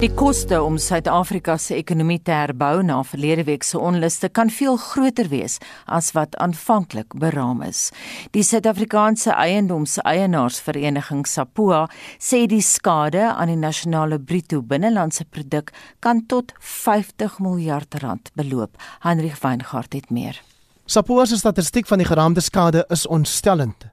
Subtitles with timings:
[0.00, 4.78] Die koste om Suid-Afrika se ekonomie te herbou na verlede week se onluste kan veel
[4.80, 7.90] groter wees as wat aanvanklik beraam is.
[8.32, 11.82] Die Suid-Afrikaanse Eiendomseienaars-vereniging SAPOA
[12.16, 15.68] sê die skade aan die nasionale bruto binnelandse produk
[16.00, 18.80] kan tot 50 miljard rand beloop.
[19.04, 20.40] Hendrik Weingart het meer.
[20.88, 23.90] SAPOA se statistiek van die geraamde skade is ontstellend.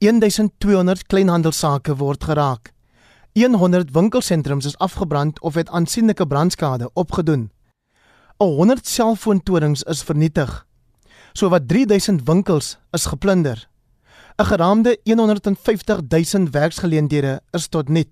[0.00, 2.72] 1200 kleinhandelsake word geraak.
[3.34, 7.50] 100 winkelsentrums is afgebrand of het aansienlike brandskade opgedoen.
[8.36, 10.66] 100 selfoontorings is vernietig.
[11.32, 13.68] Sowat 3000 winkels is geplunder.
[14.36, 18.10] 'n Geraamde 150 000 werksgeleenthede is tot nul.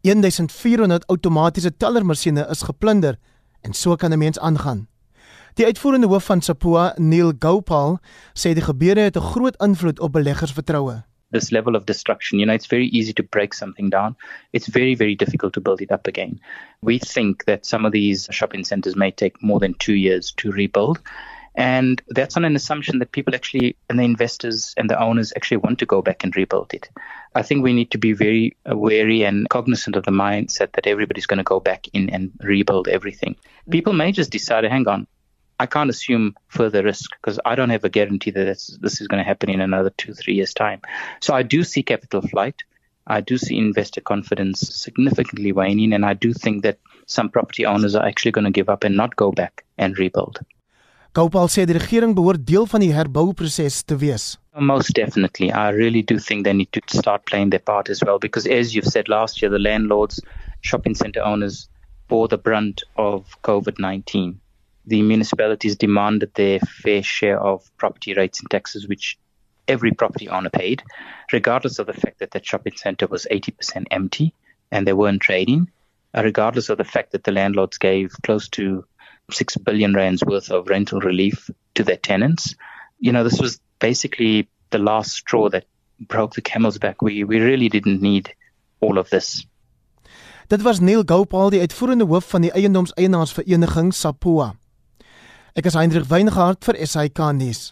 [0.00, 3.18] 1400 outomatiese tellermasjiene is geplunder
[3.60, 4.88] en so kan 'n mens aangaan.
[5.54, 7.98] Die uitvoerende hoof van Sapoa, Neil Gopal,
[8.32, 11.04] sê die gebeure het 'n groot invloed op beleggersvertroue.
[11.34, 14.16] This level of destruction, you know, it's very easy to break something down.
[14.54, 16.40] It's very, very difficult to build it up again.
[16.80, 20.50] We think that some of these shopping centers may take more than two years to
[20.50, 21.00] rebuild.
[21.56, 25.58] And that's on an assumption that people actually, and the investors and the owners actually
[25.58, 26.88] want to go back and rebuild it.
[27.34, 31.26] I think we need to be very wary and cognizant of the mindset that everybody's
[31.26, 33.36] going to go back in and rebuild everything.
[33.70, 35.06] People may just decide, hang on,
[35.60, 39.22] I can't assume further risk because I don't have a guarantee that this is going
[39.22, 40.80] to happen in another two, three years' time.
[41.20, 42.62] So I do see capital flight.
[43.06, 47.94] I do see investor confidence significantly waning, and I do think that some property owners
[47.94, 50.40] are actually going to give up and not go back and rebuild.
[51.12, 54.36] Gopal sê die regering behoort deel van die herbouproses te wees.
[54.58, 55.52] Most definitely.
[55.52, 58.74] I really do think they need to start playing their part as well because as
[58.74, 60.20] you've said last year the landlords,
[60.62, 61.68] shopping center owners
[62.08, 64.40] bore the brunt of COVID-19
[64.86, 69.18] the municipalities demanded their fair share of property rates and taxes, which
[69.66, 70.82] every property owner paid,
[71.32, 74.34] regardless of the fact that that shopping centre was 80% empty
[74.70, 75.70] and they weren't trading,
[76.14, 78.84] uh, regardless of the fact that the landlords gave close to
[79.30, 82.54] 6 billion rands worth of rental relief to their tenants.
[82.98, 85.64] You know, this was basically the last straw that
[85.98, 87.00] broke the camel's back.
[87.00, 88.34] We, we really didn't need
[88.80, 89.46] all of this.
[90.48, 94.50] Dit was Neil Gopal, die uitvoerende hoof van die eiendomseienaarsvereniging SAPOA.
[95.54, 97.68] Ek is Hendrik Weingart vir SAK nuus.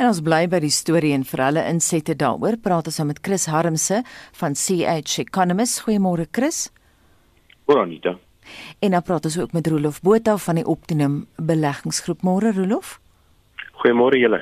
[0.00, 3.20] En ons bly by die storie en vir hulle insette daaroor praat ons nou met
[3.20, 3.98] Chris Harmse
[4.40, 5.82] van CH Economists.
[5.84, 6.70] Goeiemôre Chris.
[7.68, 8.14] Goeiemôre.
[8.80, 12.24] En dan praat ons ook met Rolof Botha van die Optimum Beleggingsgroep.
[12.24, 12.96] Môre Rolof.
[13.82, 14.40] Goeiemôre julle.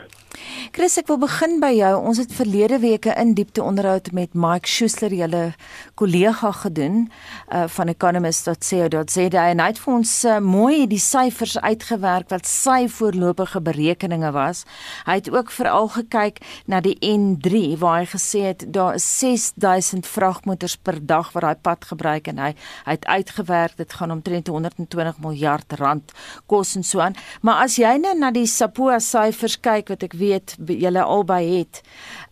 [0.74, 1.92] Chris, ek wil begin by jou.
[2.02, 5.54] Ons het verlede week 'n in-diepte onderhoud met Mike Schuster, julle
[5.94, 7.10] kollega gedoen
[7.52, 12.88] uh van economist.co.za en hy het vir ons uh, mooi die syfers uitgewerk wat sy
[12.88, 14.64] voorlopige berekeninge was.
[15.06, 20.06] Hy het ook veral gekyk na die N3 waar hy gesê het daar is 6000
[20.06, 24.46] vragmotors per dag wat daai pad gebruik en hy hy het uitgewerk dit gaan omtrent
[24.46, 26.12] 120 miljard rand
[26.46, 27.14] kos en so aan.
[27.40, 31.82] Maar as jy nou na die SAPOA syfers kyk wat ek weet julle albei het.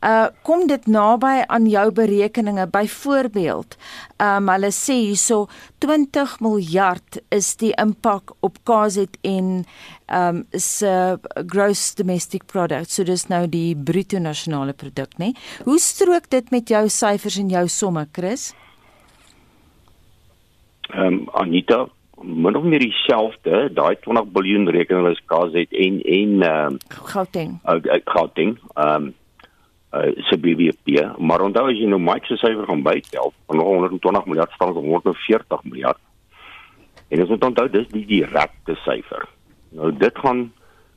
[0.02, 3.76] Uh kom dit naby aan jou berekeninge byvoorbeeld.
[4.22, 5.46] Um hulle sê hierso
[5.84, 9.62] 20 miljard is die impak op KZN
[10.12, 12.90] um se gross domestic product.
[12.90, 15.32] So dis nou die bruto nasionale produk, né?
[15.64, 18.52] Hoe strook dit met jou syfers en jou somme, Chris?
[20.92, 21.86] Um, Anita,
[22.24, 27.58] min of meer dieselfde, daai 20 miljard rekening is KZN en ehm uh, Gauteng.
[27.64, 28.58] Uh, uh, Gauteng.
[28.74, 29.14] Ehm um,
[29.92, 34.24] uh se BBP, maar onthou as jy nou Mike se syfer gaan bytel, van 120
[34.26, 35.98] miljard staan op 140 miljard.
[37.08, 39.26] En as ons onthou dis die direkte syfer.
[39.76, 40.46] Nou dit gaan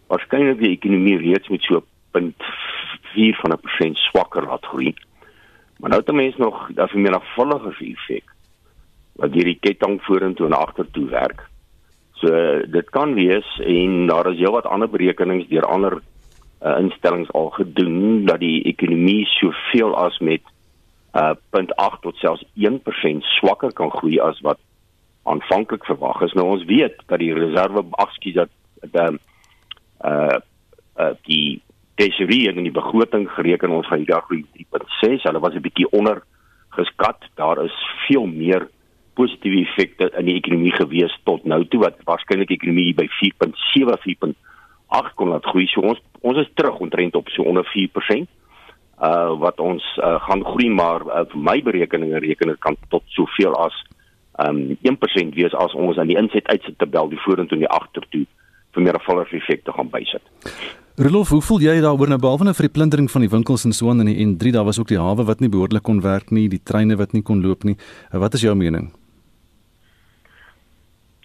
[0.08, 1.84] waarskynlik die ekonomie reeds met so
[2.16, 4.96] 0.4 van 'n persent swakker laat groei.
[5.80, 8.35] Maar nou het mense nog dat vir meer volgende effek
[9.22, 11.46] wat hierdie ketting vorentoe en agtertoe werk.
[12.20, 12.32] So
[12.72, 16.00] dit kan wees en daar is heelwat ander berekenings deur ander
[16.62, 20.44] uh, instellings al gedoen dat die ekonomie soveel as met
[21.16, 24.60] uh 0.8 tot selfs 1% swakker kan groei as wat
[25.24, 26.34] aanvanklik verwag is.
[26.36, 28.52] Nou ons weet dat die reserve akskie dat
[28.84, 29.20] die
[30.04, 30.40] uh
[31.00, 31.62] uh die
[31.96, 35.24] tesorie en die begroting gereken ons gaan hierdie groei 3.6.
[35.24, 36.24] Hulle was 'n bietjie onder
[36.76, 37.24] geskat.
[37.36, 37.76] Daar is
[38.08, 38.68] veel meer
[39.18, 43.98] positiewe effekte in die ekonomie gewees tot nou toe wat waarskynlik die ekonomie by 4.7
[44.06, 45.68] 4.8 kon laat groei.
[45.72, 48.30] So ons ons is terug omtrent op so onder 4%.
[48.96, 53.04] Uh wat ons uh, gaan groei maar uh, vir my berekeninge reken dit kan tot
[53.18, 53.76] soveel as
[54.46, 58.26] um 1% wees as ons aan die inset uitsit tabel die vorentoe en die agtertoe
[58.76, 60.24] vir meer volle effekte gaan bysit.
[60.96, 63.76] Rolof, hoe voel jy daaroor nou behalwe nou vir die plundering van die winkels en
[63.76, 66.32] so aan in die N3 daar was ook die hawe wat nie behoorlik kon werk
[66.32, 67.76] nie, die treine wat nie kon loop nie.
[68.14, 68.94] Uh, wat is jou mening?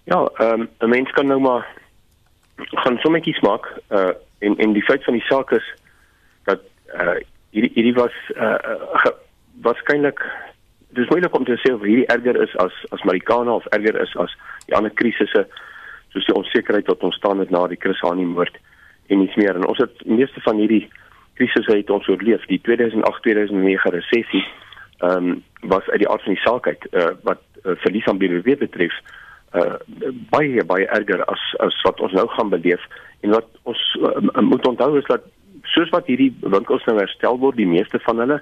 [0.03, 1.67] Ja, ehm um, 'n mens kan nou maar
[2.55, 5.73] gaan sommetjies maak uh en en die feit van die saak is
[6.43, 6.59] dat
[6.93, 7.15] uh
[7.49, 9.11] hierdie hierdie was uh
[9.61, 10.21] waarskynlik
[10.89, 14.15] dis moeilik om te sê of hierdie erger is as as Marikana of erger is
[14.15, 15.47] as die ander krisisse
[16.11, 18.57] soos die onsekerheid wat ontstaan het na die Chris Hani moord
[19.07, 19.55] en iets meer.
[19.55, 20.89] En ons het meeste van hierdie
[21.39, 22.45] krisisse het ons oorleef.
[22.51, 24.45] Die 2008-2009 resessie
[24.99, 28.17] ehm um, was uit die aard van die saak uit uh, wat uh, verlies aan
[28.17, 28.93] BBW betref
[29.53, 29.75] uh,
[30.29, 32.83] baie baie erger as as wat ons nou gaan beleef.
[33.21, 35.27] En wat ons uh, moet onthou is dat
[35.63, 38.41] soos wat hierdie winkels nou herstel word die meeste van hulle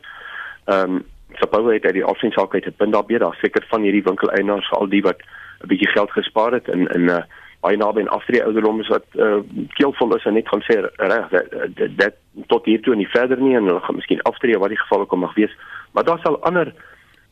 [0.65, 1.05] ehm um,
[1.37, 4.89] Sapoue het uit die afsiensaak uit 'n punt daarbey daar seker van hierdie winkeleienaars al
[4.89, 5.21] die wat
[5.61, 7.23] 'n bietjie geld gespaar het in in 'n uh,
[7.59, 9.39] baie naby aan aftree ouderdom is wat uh,
[9.75, 12.15] keelvol is en net gaan sê reg dat dit
[12.47, 14.99] tot hier toe en nie verder nie en hulle gaan miskien aftree wat die geval
[14.99, 15.57] ook al mag wees.
[15.91, 16.73] Maar daar sal ander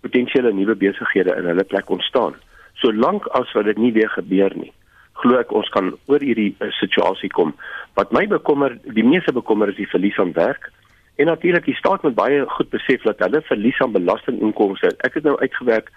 [0.01, 2.35] potensiële nuwe besighede in hulle plek ontstaan
[2.81, 4.73] solank as wat dit nie weer gebeur nie
[5.21, 7.53] glo ek ons kan oor hierdie uh, situasie kom.
[7.97, 10.69] Wat my bekommer die meeste bekommer is die verlies aan werk.
[11.17, 14.93] En natuurlik die staat moet baie goed besef dat hulle verlies aan belastinginkomste.
[15.07, 15.89] Ek het nou uitgewerk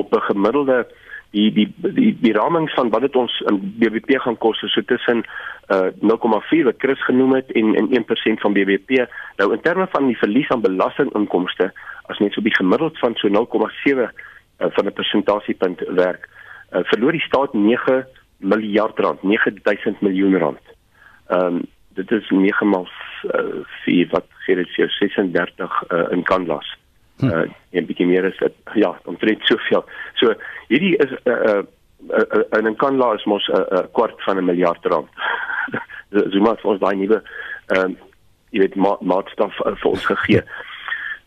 [0.00, 0.86] op 'n gemiddelde
[1.32, 5.24] die die die die ramings van wat dit ons in BBP gaan kos so tussen
[5.72, 9.06] uh 0,4 wat Chris genoem het en en 1% van BBP
[9.36, 11.72] nou in terme van die verlies aan belastinginkomste
[12.12, 14.08] as net so die gemiddeld van so 0,7
[14.62, 16.28] uh, van 'n persentasiepunt werk
[16.72, 18.06] uh, verloor die staat 9
[18.36, 20.66] miljard rand 9000 miljoen rand.
[21.28, 21.62] Ehm um,
[21.94, 22.88] dit is 9 maal
[23.34, 26.78] uh, 4 wat gee dit vir 36 uh, in Canvas.
[27.20, 27.26] Hm.
[27.26, 29.84] Uh, en bietjie meer is dit ja, omtrent soveel.
[30.14, 30.34] So
[30.68, 31.62] hierdie is 'n uh, uh,
[32.10, 35.08] uh, uh, 'n kanla is mos 'n uh, uh, kwart van 'n miljard rand.
[36.32, 37.22] so maar vir ons daai nuwe
[37.66, 37.96] ehm um,
[38.50, 40.42] jy weet ma maatstaf uh, vir ons gegee.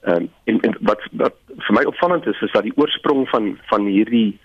[0.06, 1.38] Ehm um, en, en wat wat
[1.68, 4.38] vir my opvallend is is dat die oorsprong van van hierdie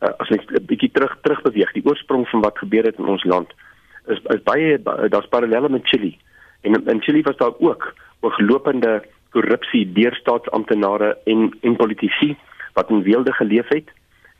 [0.00, 3.10] uh, as ek 'n bietjie terug terug beweeg, die oorsprong van wat gebeur het in
[3.14, 3.50] ons land
[4.06, 6.16] is is baie daar's parallelle met Chili.
[6.60, 12.36] En in Chili was daar ook ooglopende korrupsie deur staatsamptenare en en politici
[12.74, 13.88] wat in weelde geleef het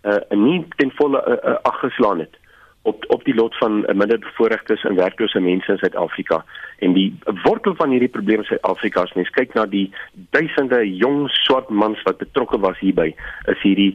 [0.02, 2.38] uh, en nie ten volle uh, uh, aggeslaan het
[2.88, 6.42] op op die lot van minderbevoorregtes en werklose mense in Suid-Afrika.
[6.78, 7.08] En die
[7.44, 9.88] wortel van hierdie probleme in Suid-Afrika as mens kyk na die
[10.36, 13.10] duisende jong swart mans wat betrokke was hierby
[13.54, 13.92] is hierdie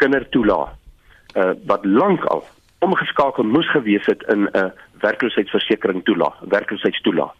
[0.00, 0.76] kindertoelaat
[1.36, 2.44] uh, wat lankal
[2.80, 4.70] omgeskakel moes gewees het in 'n uh,
[5.04, 7.34] werkloosheidsversekering toelaat werkloosheidstoelaat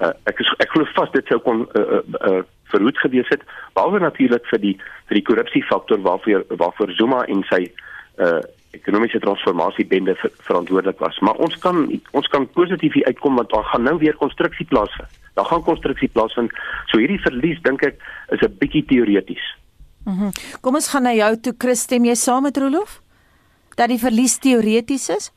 [0.00, 2.42] uh, ek is, ek glo vas dit sou kon uh, uh, uh,
[2.72, 3.42] verhoed gewees het
[3.74, 4.74] behalwe natuurlik vir die
[5.08, 7.62] vir die korrupsie faktor waarvoor waarvoor Zuma en sy
[8.18, 8.42] uh,
[8.76, 11.18] ekonomiese transformasie bende ver, verantwoordelik was.
[11.20, 15.20] Maar ons kan ons kan positief hier uitkom want daar gaan nou weer konstruksie plaasvind.
[15.34, 16.52] Daar gaan konstruksie plaasvind.
[16.86, 19.46] So hierdie verlies dink ek is 'n bietjie teoreties
[20.06, 20.30] mm -hmm.
[20.60, 23.00] kom ons gaan na jou toe Christem jy saam met Rolof?
[23.76, 25.32] Dat die verlies teoreties is?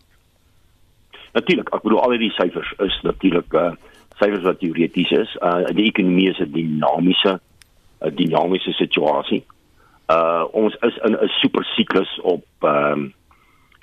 [1.33, 3.71] Natuurlik, ek bedoel al hierdie syfers is natuurlik uh,
[4.17, 5.37] syfers wat teoreties is.
[5.41, 7.39] Uh die ekonomie is 'n dinamiese
[8.01, 9.43] 'n dinamiese situasie.
[10.07, 13.13] Uh ons is in 'n super siklus op ehm um,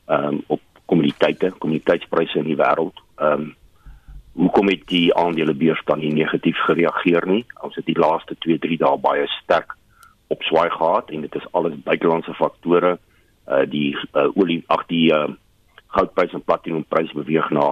[0.06, 3.03] ehm um, op kommoditeite, kommoditeitspryse in die wêreld.
[3.17, 3.55] Ehm um,
[4.37, 7.44] hoekom het die aandelebeurs dan nie negatief gereageer nie?
[7.64, 9.73] Ons het die laaste 2-3 dae baie sterk
[10.29, 12.99] op swaai gehad en dit is alles buitelandse faktore.
[13.49, 15.31] Uh die uh, olie ag die uh,
[15.97, 17.66] goudprys en platinumprys beweeg na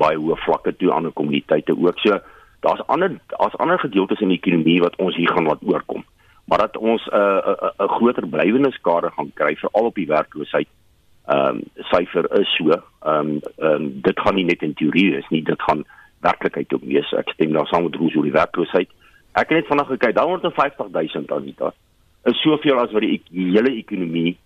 [0.00, 1.98] baie hoë vlakke toe aan die kommoditeite ook.
[2.02, 2.18] So
[2.66, 6.04] daar's ander daar's ander gedeeltes in die ekonomie wat ons hier gaan laat oorkom.
[6.44, 10.06] Maar dat ons 'n uh, 'n 'n groter blywende skade gaan kry veral op die
[10.06, 10.68] werkloosheid.
[11.28, 11.62] Ehm um,
[11.92, 12.70] syfer is so.
[12.70, 15.84] Ehm um, ehm um, dit gaan nie net in teorie is nie, dit gaan
[16.20, 17.12] werklikheid ook wees.
[17.12, 18.88] Ek stem daar saam met Roos oor die werkloosheid.
[19.32, 21.60] Ek het net vanaand gekyk, daar word 50000 aan dit.
[22.24, 24.36] Is soveel as wat die, die hele ekonomie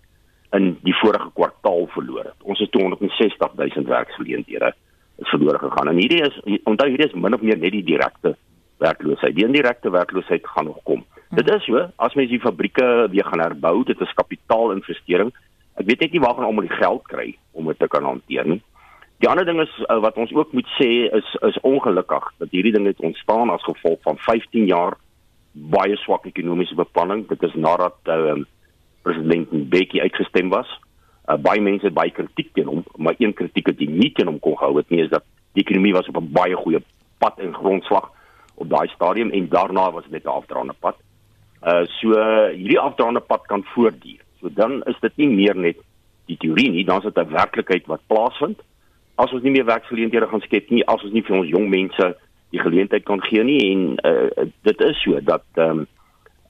[0.55, 2.37] in die vorige kwartaal verloor het.
[2.43, 4.71] Ons het 260000 werksgeleenthede
[5.17, 5.89] is verlore gegaan.
[5.91, 8.35] En hierdie is onthou hierdie is min of meer net die direkte
[8.83, 9.35] werkloosheid.
[9.35, 11.03] Die indirekte werkloosheid gaan nog kom.
[11.35, 15.33] Dit is so, as mens die fabrieke weer gaan herbou, dit is kapitaalinvestering.
[15.75, 18.47] Ek weet net nie waar gaan almal die geld kry om dit te kan hanteer
[18.47, 18.61] nie.
[19.23, 20.89] Die ander ding is uh, wat ons ook moet sê
[21.19, 24.97] is is ongelukkig dat hierdie ding het ontstaan as gevolg van 15 jaar
[25.51, 27.27] baie swak ekonomiese beplanning.
[27.27, 28.35] Dit is nadat uh,
[29.07, 30.67] president Mbeki uitgestem was
[31.29, 34.39] uh, baie mense het baie kritiek teen hom, maar een kritiek wat nie teen hom
[34.39, 35.23] kon gehou het nie is dat
[35.55, 36.83] die ekonomie was op 'n baie goeie
[37.19, 38.11] pad en grondslag
[38.55, 40.95] op daai stadium en daarna was dit 'n afdraande pad.
[41.63, 42.11] Uh so
[42.51, 44.24] hierdie afdraande pad kan voortduur.
[44.53, 45.77] Dan is dit nie meer net
[46.25, 48.61] die teorie nie, dan is dit 'n werklikheid wat plaasvind.
[49.15, 52.15] As ons nie meer werksgeleenthede gaan skep nie, as ons nie vir ons jong mense
[52.55, 55.87] die geleentheid kan gee nie en uh dit is so dat ehm um,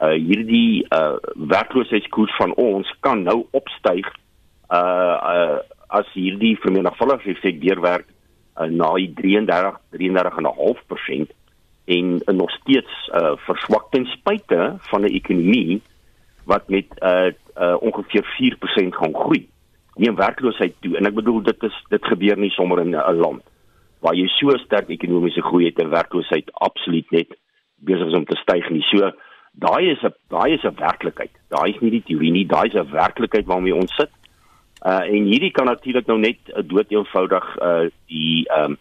[0.03, 4.09] uh hierdie uh werkloosheidskoers van ons kan nou opstyg
[4.69, 11.33] uh, uh as hierdie vermenigvuldigingseffek effek deurwerk uh, na die 33 33,5%
[11.95, 15.81] en uh, nog steeds uh, verswak ten spyte van 'n ekonomie
[16.45, 19.47] wat met uh, uh, ongeveer 4% gaan groei.
[19.95, 23.43] Neem werkloosheid toe en ek bedoel dit is dit gebeur nie sommer in 'n land
[24.03, 27.31] waar jy so sterk ekonomiese groei het en werkloosheid absoluut net
[27.75, 28.83] besig is om te styg nie.
[28.91, 29.11] So
[29.53, 31.31] daai is 'n daai is 'n werklikheid.
[31.49, 34.11] Daai is nie die teorie nie, daai is 'n werklikheid waarmee ons sit.
[34.85, 38.77] Uh en hierdie kan natuurlik nou net uh, dood eenvoudig uh die ehm um,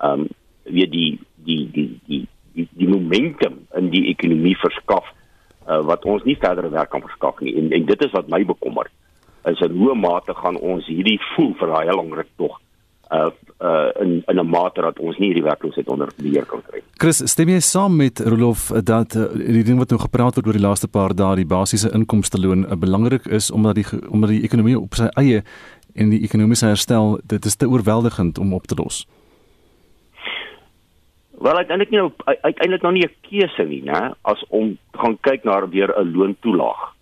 [0.00, 0.28] ehm um,
[0.64, 5.06] weer die die die die die die momentum in die ekonomie verskaf
[5.68, 8.44] uh, wat ons nie verdere werk kan verskaf nie en, en dit is wat my
[8.44, 8.90] bekommer
[9.44, 12.58] is in hoe mate gaan ons hierdie voel vir daai lang ruk tog
[13.10, 16.82] uh uh in in 'n mate dat ons nie hierdie werkloosheid onder beheer kan kry.
[16.96, 20.52] Chris, stem jy saam met Rolof dat uh, die ding wat nou gepraat word oor
[20.52, 24.42] die laaste paar dae die basiese inkomste loon uh, belangrik is omdat die omdat die
[24.44, 25.42] ekonomie op sy eie
[25.94, 29.06] en die ekonomiese herstel dit is te oorweldigend om op te los.
[31.38, 35.68] Wel uiteindelik nie uiteindelik nog nie 'n keuse nie, né, as om gaan kyk na
[35.68, 36.94] weer 'n loontoelaag.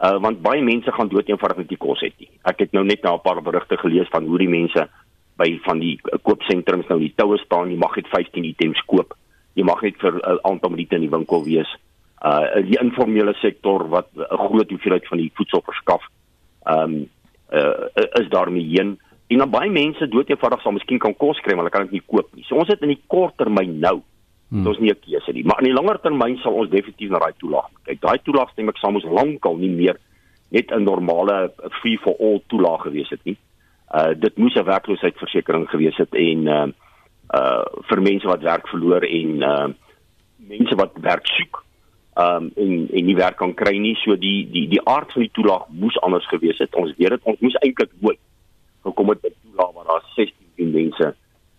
[0.00, 2.30] Uh want baie mense gaan dood eenvoudig met die kos het nie.
[2.42, 4.88] Ek het nou net na 'n paar berigte gelees van hoe die mense
[5.36, 9.14] by van die koopsentrums nou die toue staan, jy mag net 15 items koop.
[9.54, 11.76] Jy mag net vir 'n aantal minute in die winkel wees.
[12.24, 16.02] Uh die informele sektor wat 'n groot hoeveelheid van die voedsel verskaf,
[16.66, 17.08] ehm um,
[17.52, 17.88] uh
[18.20, 18.98] is daarmee heen.
[19.34, 21.98] En dan baie mense dood eenvoudig sal miskien kan kos kry, maar hulle kan dit
[21.98, 22.44] nie koop nie.
[22.46, 24.00] So ons het in die kort termyn nou
[24.54, 24.66] Hmm.
[24.66, 27.34] Ons nie 'n keuse nie, maar in die langer termyn sal ons definitief na daai
[27.38, 28.00] toelaag kyk.
[28.00, 29.98] Daai toelaag stem ek saam ons lankal nie meer
[30.50, 33.36] net 'n normale free for all toelaag gewees het nie.
[33.92, 36.66] Uh dit moes 'n werkloosheidsversekering gewees het en uh
[37.34, 39.68] uh vir mense wat werk verloor en uh
[40.36, 41.64] mense wat werk soek
[42.16, 43.96] um en en nie werk kan kry nie.
[44.04, 46.74] So die die die aard van die toelaag moes anders gewees het.
[46.74, 48.20] Ons weet dit ons moes eintlik nooit
[48.84, 51.14] gekom het met toelaag waar daar 16 miljoen mense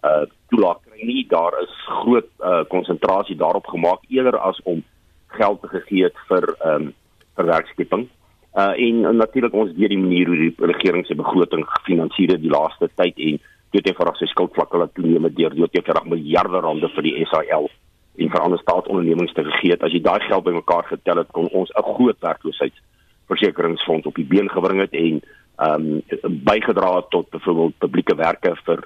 [0.06, 1.26] uh toelaag kry nie.
[1.30, 4.84] Daar is groot uh konsentrasie daarop gemaak eerder as om
[5.28, 6.94] geld te het vir um
[7.36, 8.08] vir werkskepping.
[8.54, 12.42] Uh en, en natuurlik ons weet die manier hoe die regering se begroting gefinansier het
[12.42, 13.42] die laaste tyd en
[13.76, 17.26] dit het vir sy skuldvlakke laat toeneem deur dit het vir miljarde rande vir die
[17.32, 17.68] SAL
[18.16, 19.84] en vir ander staatsondernemings te gegee het.
[19.84, 24.50] As jy daai geld bymekaar getel het, kon ons 'n groot werkloosheidsversekeringsfonds op die been
[24.50, 25.22] gebring het en
[25.56, 28.84] ehm um, bygedra het tot byvoorbeeld publieke werke vir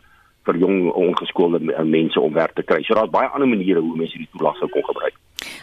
[0.49, 2.81] vir jong ongeskoolde mense om werk te kry.
[2.83, 5.17] So daar's baie ander maniere hoe mense hierdie toelaag sou kon gebruik.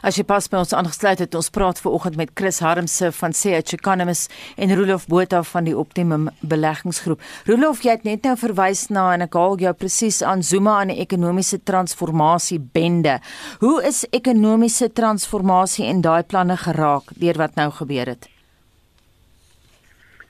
[0.06, 3.34] As jy pas by ons aangesluit het, ons praat ver oggend met Chris Harmse van
[3.36, 7.20] CH Economists en Rolof Botha van die Optimum Beleggingsgroep.
[7.48, 10.94] Rolof, jy het net nou verwys na en ek haal jou presies aan Zuma aan
[10.94, 13.18] die ekonomiese transformasie bende.
[13.64, 18.30] Hoe is ekonomiese transformasie en daai planne geraak deur wat nou gebeur het?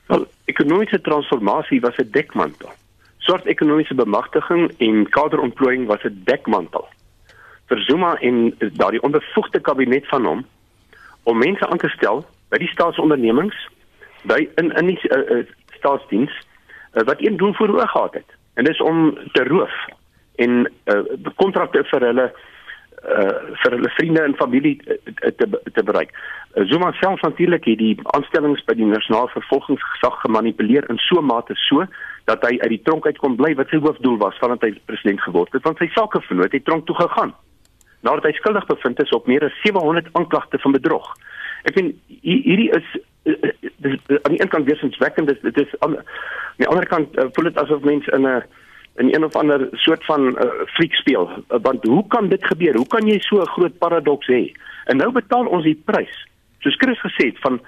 [0.07, 2.71] Wel, ekonomiese transformasie was 'n dekmantel.
[3.17, 6.87] Swart ekonomiese bemagtiging en kaderontplooiing was 'n dekmantel.
[7.67, 10.45] Vir Zuma en daardie onbevoegde kabinet van hom
[11.23, 13.55] om mense aan te stel by die staatsondernemings
[14.23, 15.45] by in in die uh, uh,
[15.77, 16.31] staatsdiens
[16.93, 18.29] uh, wat een doel voor oë gehad het.
[18.53, 19.75] En dis om te roof
[20.35, 21.01] en uh,
[21.35, 22.31] kontrakte vir hulle
[23.05, 24.75] uh vir hulle vriende en familie
[25.37, 26.11] te te bereik.
[26.71, 31.85] Zuma self natuurlik het die aanstellings by die nasionale vervolgingsgesag gemanipuleer in so mate so
[32.25, 35.21] dat hy uit die tronk uit kon bly wat sy hoofdoel was vandat hy president
[35.21, 37.35] geword het want sy sake vernoot het tronk toe gegaan.
[38.01, 41.13] Nadat hy skuldig bevind is op meer as 700 aanklagte van bedrog.
[41.69, 42.97] Ek meen hierdie is
[43.83, 45.97] dis aan die een kant weersinswekkend dis dit is aan
[46.57, 48.43] die ander kant voel dit asof mense in 'n
[48.97, 52.75] in een of ander soort van uh, fliek speel want hoe kan dit gebeur?
[52.75, 54.51] Hoe kan jy so 'n groot paradoks hê?
[54.85, 56.15] En nou betaal ons die prys
[56.59, 57.59] soos Chris gesê het van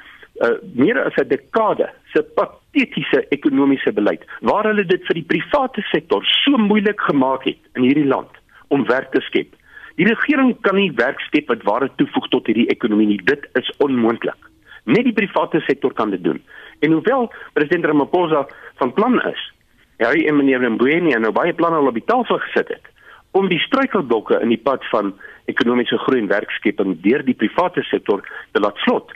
[0.41, 5.81] uh, meer as 'n dekade se patetiese ekonomiese beleid waar hulle dit vir die private
[5.81, 8.31] sektor so moeilik gemaak het in hierdie land
[8.67, 9.55] om werk te skep.
[9.95, 13.21] Die regering kan nie werk skep wat ware toevoeg tot hierdie ekonomie nie.
[13.23, 14.37] Dit is onmoontlik.
[14.85, 16.41] Net die private sektor kan dit doen.
[16.79, 19.41] En hoewel president Ramaphosa van plan is,
[19.99, 22.85] hy en meneer Mbweni nou baie planne al op die tafel gesit het
[23.37, 25.13] om die struikelblokke in die pad van
[25.51, 29.11] ekonomiese groei en werkskeping deur die private sektor te laat slot,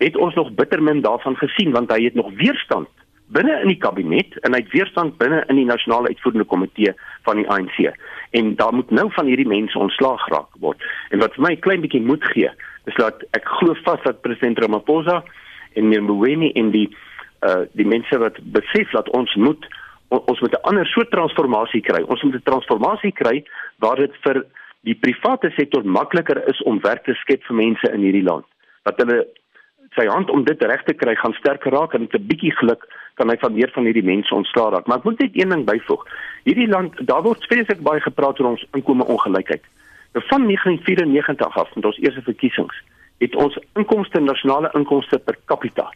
[0.00, 2.88] het ons nog bitter min daarvan gesien want hy het nog weerstand
[3.34, 6.94] binne in die kabinet en hy het weerstand binne in die nasionale uitvoerende komitee
[7.28, 7.90] van die ANC.
[8.38, 10.80] En daar moet nou van hierdie mense ontslaag geraak word.
[11.12, 12.48] En wat vir my 'n klein bietjie moed gee,
[12.86, 15.22] is dat ek glo vas dat president Ramaphosa
[15.74, 16.88] en Mboweni en die
[17.44, 19.66] uh die mense wat besef dat ons moet
[20.08, 22.02] ons moet 'n ander soort transformasie kry.
[22.02, 23.44] Ons moet 'n transformasie kry
[23.78, 24.44] waar dit vir
[24.80, 28.44] die private sektor makliker is om werk te skep vir mense in hierdie land.
[28.82, 29.26] Dat hulle
[29.90, 33.28] sy hand om dit reg te kry gaan sterker raak en 'n bietjie geluk kan
[33.28, 34.86] hy van meer van hierdie mense ontslaa raak.
[34.86, 36.06] Maar ek moet net een ding byvoeg.
[36.44, 39.64] Hierdie land, daar word spesifiek baie gepraat oor ons inkomste ongelykheid.
[40.12, 42.82] Nou van 1994 af, met ons eerste verkiesings,
[43.18, 45.90] het ons inkomste nasionale inkomste per capita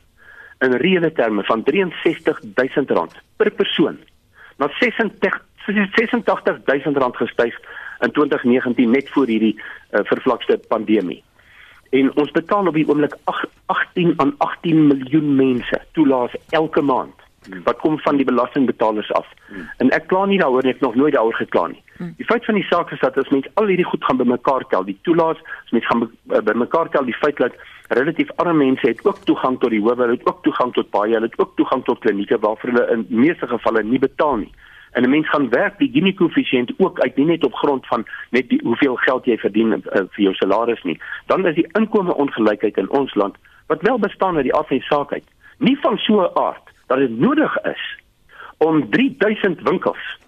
[0.62, 3.98] in reële terme van R63000 per persoon
[4.56, 7.58] na 86 86000 rand gestyg
[8.00, 11.22] in 2019 net voor hierdie uh, vervlakste pandemie.
[11.90, 13.14] En ons betaal op die oomblik
[13.66, 17.14] 18 aan 18 miljoen mense toelaas elke maand
[17.64, 19.26] wat kom van die belastingbetalers af.
[19.76, 21.82] En ek kla nie daaroor nie, ek nog nooit daaroor gekla nie.
[22.18, 24.84] Die feit van die saak is dat as mens al hierdie goed gaan bymekaar tel,
[24.84, 27.54] die toelaas, as mens gaan bymekaar tel die feit dat
[27.88, 31.12] relatief arme mense het ook toegang tot die howe, hulle het ook toegang tot baie,
[31.12, 34.52] hulle het ook toegang tot klinieke waarvoor hulle in meeste gevalle nie betaal nie
[34.92, 38.04] en 'n mens gaan werk die Gini koëffisiënt ook uit nie net op grond van
[38.30, 39.80] net die, hoeveel geld jy verdien uh,
[40.10, 44.36] vir jou salaris nie dan is die inkomste ongelykheid in ons land wat wel bestaan
[44.36, 45.24] uit die af en saak uit
[45.58, 47.84] nie van so 'n aard dat dit nodig is
[48.56, 50.18] om 3000 winkels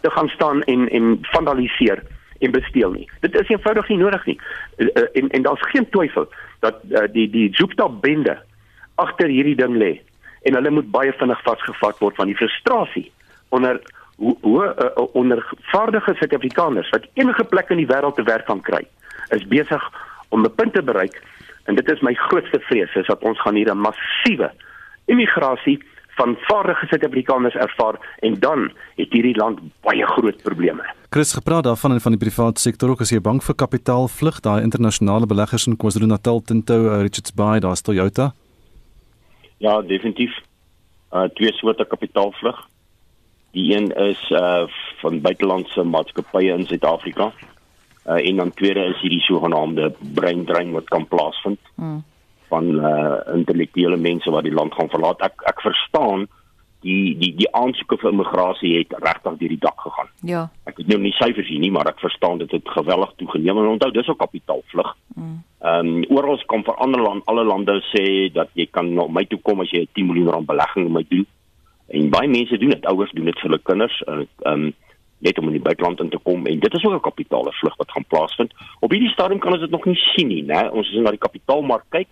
[0.00, 2.02] te gaan staan en en vandaliseer
[2.38, 3.10] en besteel nie.
[3.20, 4.40] Dit is eenvoudig nie nodig nie.
[4.76, 6.28] Uh, en en daar's geen twyfel
[6.60, 8.36] dat uh, die die Jupiter bende
[8.94, 10.00] agter hierdie ding lê
[10.42, 13.12] en hulle moet baie vinnig vasgevat word van die frustrasie
[13.48, 13.80] onder
[14.16, 18.84] hoe hoe uh, ondervaardige Suid-Afrikaners wat enige plek in die wêreld te werk kan kry,
[19.36, 19.92] is besig
[20.28, 21.22] om 'n punt te bereik.
[21.64, 24.50] En dit is my grootste vrees is dat ons gaan hier 'n massiewe
[25.04, 25.80] immigrasie
[26.18, 30.84] van vaardige Suid-Afrikaners ervaar en dan het hierdie land baie groot probleme.
[31.10, 34.62] Chris gepraat daarvan en van die private sektor ook as jy bank vir kapitaalvlug, daai
[34.62, 38.32] internasionale beleggers in KwaZulu-Natal, Tinto, uh, Richards Bay, daar's Toyota.
[39.58, 40.36] Ja, definitief.
[41.12, 42.68] Uh twee soorte kapitaalvlug.
[43.50, 44.68] Die een is uh
[45.00, 47.32] van buitelandse maatskappye in Suid-Afrika.
[48.06, 51.58] Uh en dan tweede is hierdie sogenaamde brain drain wat kan plaasvind.
[51.74, 52.04] Hmm.
[52.50, 55.22] Van uh intellektuele mense wat die land gaan verlaat.
[55.26, 56.28] Ek ek verstaan
[56.84, 60.10] die die die aansoeke vir immigrasie het regtig deur die dak gegaan.
[60.32, 60.42] Ja.
[60.68, 63.72] Ek het nou nie syfers hier nie, maar ek verstaan dit het geweldig toegeneem en
[63.74, 64.94] onthou dis ook kapitaalvlug.
[65.14, 65.40] Mm.
[65.60, 69.26] Ehm um, oral kom vir ander land, alle lande sê dat jy kan na my
[69.28, 71.26] toe kom as jy 10 miljoen rand belegging in my doen.
[71.90, 74.70] En baie mense doen dit, ouers doen dit vir hulle kinders, ehm um,
[75.20, 77.76] net om in die buiteland in te kom en dit is ook 'n kapitale vlug
[77.76, 78.54] wat gaan plaasvind.
[78.80, 80.70] Op hierdie stadium kan ons dit nog nie sien nie, né?
[80.72, 82.08] Ons is na die kapitaalmark kyk.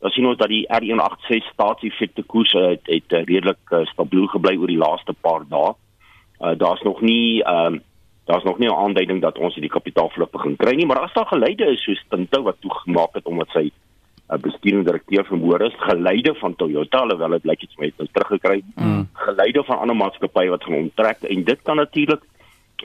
[0.00, 4.56] Dan sien ons dat die R186 staatseffekte koers het, het uh, redelik uh, stabiel gebly
[4.56, 5.74] oor die laaste paar dae.
[6.40, 7.82] Uh, daar's nog nie ehm um,
[8.30, 11.26] daar's nog nie 'n aanduiding dat ons hierdie kapitaalvlug begin kry nie, maar as daar
[11.26, 13.72] geleide is soos Tinto wat toegemaak het omdat sy
[14.30, 18.62] 'n bestuurende direkteur van Moores geleide van Toyota alhoewel dit blyk iets met nou teruggekry.
[18.74, 19.08] Mm.
[19.12, 22.22] Geleide van ander maatskappye wat gaan onttrek en dit kan natuurlik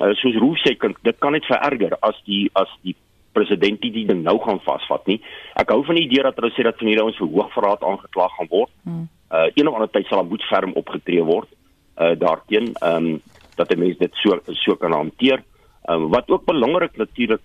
[0.01, 2.95] uh, soos Roof sê kan dit kan net vererger as die as die
[3.36, 5.19] president die ding nou gaan vasvat nie.
[5.60, 8.28] Ek hou van die idee dat hulle sê dat van hierdie ouens vir hoogverraad aangekla
[8.38, 8.74] gaan word.
[8.84, 9.08] Mm.
[9.36, 11.50] Uh een of ander tyd sal 'n boetferm opgetree word
[11.98, 13.21] uh daarteen ehm um,
[13.56, 15.43] dat die mense dit so so kan hanteer.
[15.88, 17.41] Ehm um, wat ook belangrik natuurlik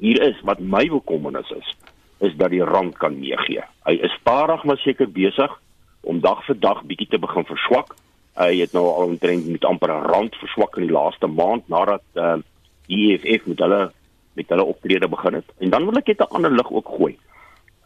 [0.00, 1.76] hier is wat my bekommernis is
[2.20, 3.64] is dat die rand kan meegee.
[3.84, 5.52] Hy is stadig maar seker besig
[6.00, 7.94] om dag vir dag bietjie te begin verswak.
[8.36, 12.02] Hy het nou al omtrent met amper 'n rand verswak in die laaste maand nadat
[12.14, 12.36] uh,
[12.86, 13.92] die EFF met hulle
[14.34, 15.48] met hulle optrede begin het.
[15.58, 17.16] En dan wil ek net 'n ander lig ook gooi.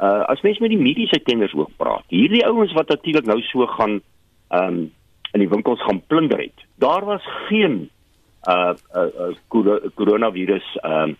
[0.00, 2.04] Uh as mens met die mediese tenders ook praat.
[2.08, 4.00] Hierdie ouens wat natuurlik nou so gaan
[4.48, 4.92] ehm um,
[5.32, 6.64] in die winkels gaan plunder het.
[6.74, 7.90] Daar was geen
[8.48, 11.16] uh uh, uh coronavirus ehm um,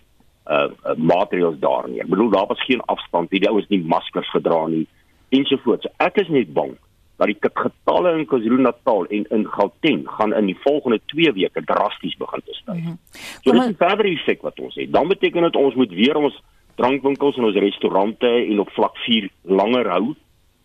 [0.47, 2.01] uh, uh maatreëls daar nie.
[2.01, 4.87] Ek bedoel daar was geen afstand, die ouens nie maskers gedra nie
[5.29, 5.83] ensovoorts.
[5.83, 6.77] So ek is net bang
[7.17, 12.17] dat die getalle in KwaZulu-Natal en in Gauteng gaan in die volgende 2 weke drasties
[12.19, 12.75] begin te styg.
[12.75, 12.97] Mm -hmm.
[13.43, 14.91] So dit is 'n verdere effek wat ons het.
[14.91, 16.41] Dan beteken dit ons moet weer ons
[16.75, 20.15] drankwinkels en ons restaurante en op vlak 4 langer hou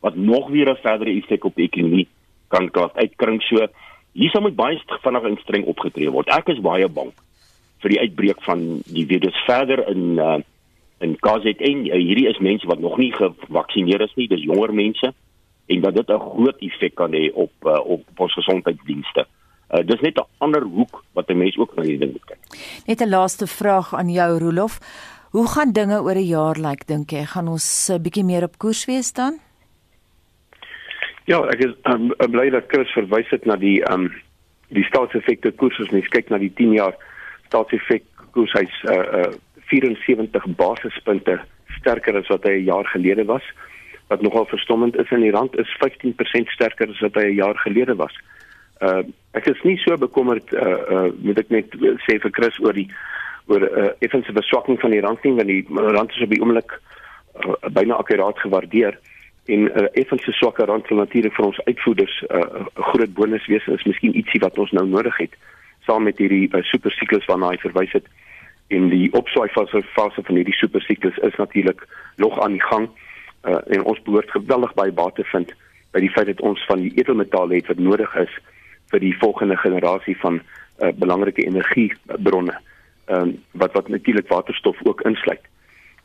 [0.00, 2.08] wat nog weer 'n verdere effek op die ekonomie
[2.48, 3.42] kan kan uitkring.
[3.42, 3.66] So
[4.12, 6.28] hier sal moet baie vinnig en streng opgetree word.
[6.28, 7.12] Ek is baie bang
[7.78, 10.38] vir die uitbreek van die virus verder in uh,
[10.98, 11.86] in KZN.
[11.86, 15.14] Uh, hierdie is mense wat nog nie gevaksinneer is nie, dis jonger mense
[15.70, 19.26] en dat dit 'n groot effek kan hê op uh, op ons gesondheidsdienste.
[19.70, 22.42] Uh, dis net 'n ander hoek wat 'n mens ook na hierdie ding moet kyk.
[22.87, 24.78] Net 'n laaste vraag aan jou Rolof.
[25.30, 27.24] Hoe gaan dinge oor 'n jaar lyk like, dink jy?
[27.24, 29.38] Gaan ons 'n uh, bietjie meer op koers wees dan?
[31.24, 34.11] Ja, ek is um, bly dat Chris verwys het na die um
[34.68, 36.94] die staatseffekte koers as mens kyk na die 10 jaar
[37.46, 39.33] staatseffek koers hy's uh, uh
[39.70, 41.40] 74 basispunte
[41.78, 43.42] sterker as wat hy 'n jaar gelede was.
[44.11, 47.59] Wat nogal verstommend is in die rand is 15% sterker as wat hy 'n jaar
[47.62, 48.14] gelede was.
[48.83, 49.03] Uh
[49.38, 51.75] ek is nie so bekommerd uh uh moet ek net
[52.07, 52.88] sê vir Chris oor die
[53.46, 56.40] oor 'n uh, effense verswakking van die rand nie want die rand is op die
[56.40, 58.99] oomblik uh, byna akkuraat gewaardeer.
[59.46, 63.46] En 'n uh, effense swakker rand sal natuurlik vir ons uitvoerders 'n uh, groot bonus
[63.46, 65.35] wees is miskien ietsie wat ons nou nodig het
[65.87, 68.07] saam met hierdie uh, supersiklus waarna hy verwys het.
[68.68, 72.88] En die opswaai fase fase van hierdie supersiklus is natuurlik nog aan die gang.
[72.88, 73.10] uh,
[73.42, 75.53] en ons behoort geweldig baie baat te vind
[75.94, 78.35] by die feit dat ons van die edelmetale het wat nodig is
[78.90, 82.57] vir die volgende generasie van uh, belangrike energiebronne
[83.11, 85.42] um, wat wat natuurlik waterstof ook insluit.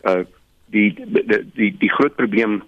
[0.04, 0.24] Uh
[0.74, 2.63] die die die die groot probleem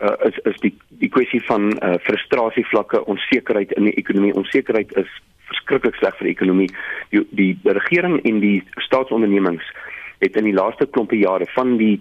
[0.00, 4.34] uh, is is die die kwessie van uh, frustrasie vlakke, onsekerheid in die ekonomie.
[4.34, 5.08] Onsekerheid is
[5.48, 6.68] verskriklik sleg vir die ekonomie.
[7.10, 9.72] Die die regering en die staatsondernemings
[10.20, 11.96] het in die laaste klompe jare van die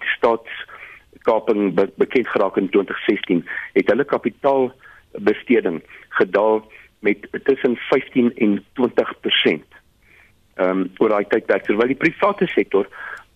[1.29, 6.63] staatskaping be, bekend geraak in 2016, het hulle kapitaalbesteding gedaal
[6.99, 9.77] met tussen 15 en 20%
[10.59, 12.87] ehm um, oor daai tydperk terwyl die private sektor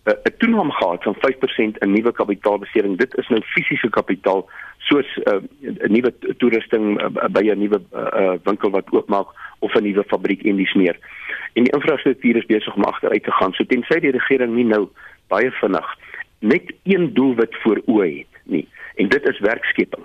[0.04, 2.98] eh, 'n uh, toename gehad van 5% in nuwe kapitaalbesteding.
[2.98, 4.44] Dit is nou fisiese kapitaal
[4.78, 9.28] soos eh, 'n uh, nuwe toerusting uh, by 'n nuwe uh, winkel wat oopmaak
[9.58, 10.98] of 'n nuwe fabriek en dis meer.
[11.52, 13.52] En die infrastruktuur is besig om agteruit te gaan.
[13.52, 14.88] So tensy die regering nie nou
[15.28, 15.88] baie vinnig
[16.44, 18.66] net een doelwit voor oë het nie.
[19.00, 20.04] En dit is werkskeping.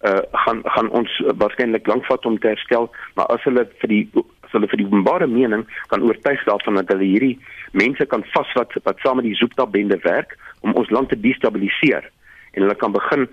[0.00, 3.92] Uh gaan gaan ons uh, waarskynlik lank vat om te herstel, maar as hulle vir
[3.92, 4.04] die
[4.50, 7.36] as hulle vir die openbare mening kan oortuig daarvan dat hulle hierdie
[7.72, 12.08] mense kan vasvat wat saam met die Zoopta-bende werk om ons land te destabiliseer
[12.56, 13.28] en hulle kan begin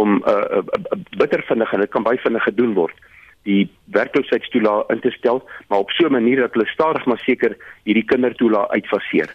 [0.00, 2.96] om 'n uh, uh, uh, bitter vinnig en dit kan baie vinnig gedoen word
[3.44, 7.56] die werkloosheidstoelaag in te stel maar op so 'n manier dat hulle stadig maar seker
[7.84, 9.30] hierdie kindertoelaag uitfaseer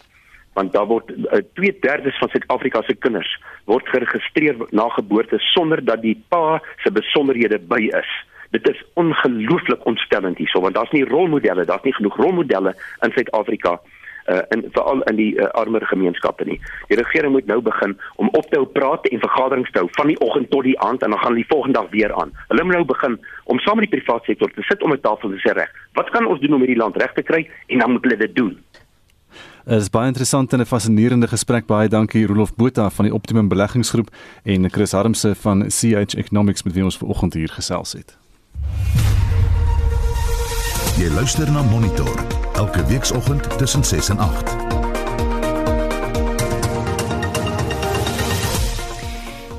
[0.54, 1.12] want daar word
[1.54, 7.58] 2/3 van Suid-Afrika se kinders word geregistreer na geboorte sonder dat die pa se besonderhede
[7.58, 8.10] by is
[8.50, 13.80] dit is ongelooflik ontstellend hierso want daar's nie rolmodelle, daar's nie genoeg rolmodelle in Suid-Afrika
[14.30, 16.58] uh in veral in die uh, armer gemeenskappe nie.
[16.90, 20.12] Die regering moet nou begin om op te hou praat en vergaderings te hou van
[20.12, 22.34] die oggend tot die aand en dan gaan hulle die volgende dag weer aan.
[22.48, 25.30] Hulle moet nou begin om saam met die private sektor te sit om 'n tafel
[25.30, 25.72] te sê reg.
[25.94, 28.36] Wat kan ons doen om hierdie land reg te kry en dan moet hulle dit
[28.36, 28.58] doen.
[29.70, 31.66] Dit is baie interessant en 'n fascinerende gesprek.
[31.66, 34.08] Baie dankie Rolof Botha van die Optimum Beleggingsgroep
[34.42, 38.16] en Chris Harmse van CH Economics met wie ons vanoggend hier gesels het.
[40.98, 44.69] Jy luister na Monitor elke weekoggend tussen 6 en 8.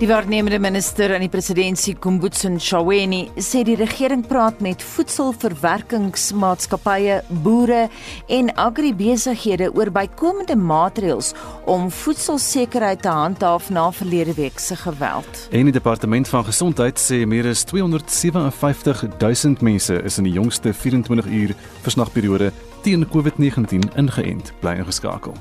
[0.02, 7.86] Die waarnemende minister aan die presidentskap Kumbutso Ntshaweni sê die regering praat met voedselverwerkingsmaatskappye, boere
[8.26, 11.38] en agribesighede oor bykomende maatreëls
[11.70, 15.30] om voedselsekerheid te handhaaf na verlede week se geweld.
[15.54, 20.74] En die departement van gesondheid sê meer as 257 000 mense is in die jongste
[20.74, 21.54] 24 uur
[21.86, 22.50] versnagperiode
[22.82, 25.38] teen COVID-19 ingeënt, bly ingeskakel.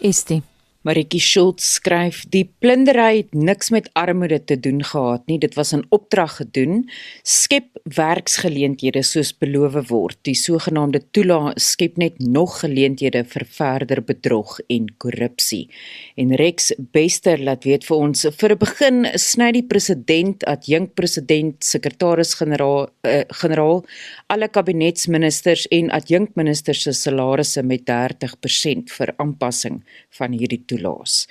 [0.00, 0.42] Este.
[0.88, 5.38] Maritjie Schultz skryf: "Die plundery het niks met armoede te doen gehad nie.
[5.38, 6.88] Dit was 'n opdrag gedoen.
[7.22, 10.16] Skep werksgeleenthede soos beloof word.
[10.22, 15.68] Die sogenaamde toelaag skep net nog geleenthede vir verder bedrog en korrupsie."
[16.16, 21.64] En Rex Bester laat weet vir ons: "Vir 'n begin sny die president, adjunk president,
[21.64, 23.84] sekretaris-generaal, uh, generaal,
[24.26, 31.26] alle kabinetsministers en adjunkministers se salarisse met 30% vir aanpassing van hierdie toelaas.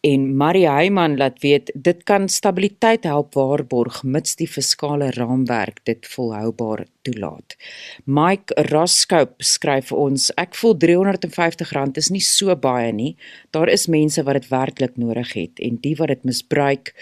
[0.00, 6.06] En Marie Heyman laat weet dit kan stabiliteit help waarborg mits die fiskale raamwerk dit
[6.06, 7.56] volhoubaar toelaat.
[8.04, 13.16] Mike Roskop skryf vir ons: Ek voel R350 is nie so baie nie.
[13.50, 16.94] Daar is mense wat dit werklik nodig het en die wat dit misbruik,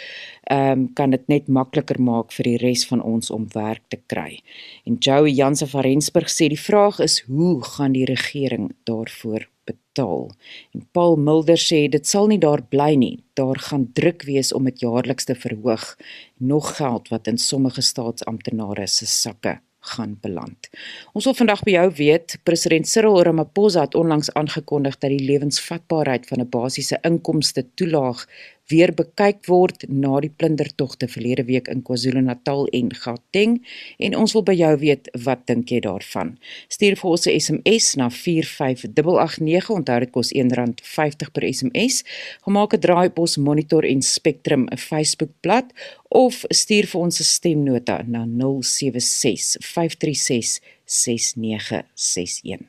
[0.49, 3.99] ehm um, kan dit net makliker maak vir die res van ons om werk te
[4.07, 4.41] kry.
[4.87, 10.31] En Joey Jansen van Rensburg sê die vraag is hoe gaan die regering daarvoor betaal.
[10.75, 13.25] En Paul Mulder sê dit sal nie daar bly nie.
[13.35, 15.97] Daar gaan druk wees om dit jaarliks te verhoog.
[16.37, 20.69] Nog geld wat in sommige staatsamptenare se sakke gaan beland.
[21.13, 26.27] Ons wil vandag by jou weet, president Cyril Ramaphosa het onlangs aangekondig dat die lewensvatbaarheid
[26.31, 28.25] van 'n basiese inkomste toelaag
[28.73, 33.59] weer bekyk word na die plundertogte verlede week in KwaZulu-Natal en Gauteng
[33.99, 36.35] en ons wil by jou weet wat dink jy daarvan.
[36.73, 42.05] Stuur vir ons 'n SMS na 45889 onthou dit kos R1.50 per SMS.
[42.45, 45.73] Gemaak 'n draai op ons Monitor en Spectrum Facebookblad
[46.09, 52.61] of stuur vir ons 'n stemnota na 076 536 6961.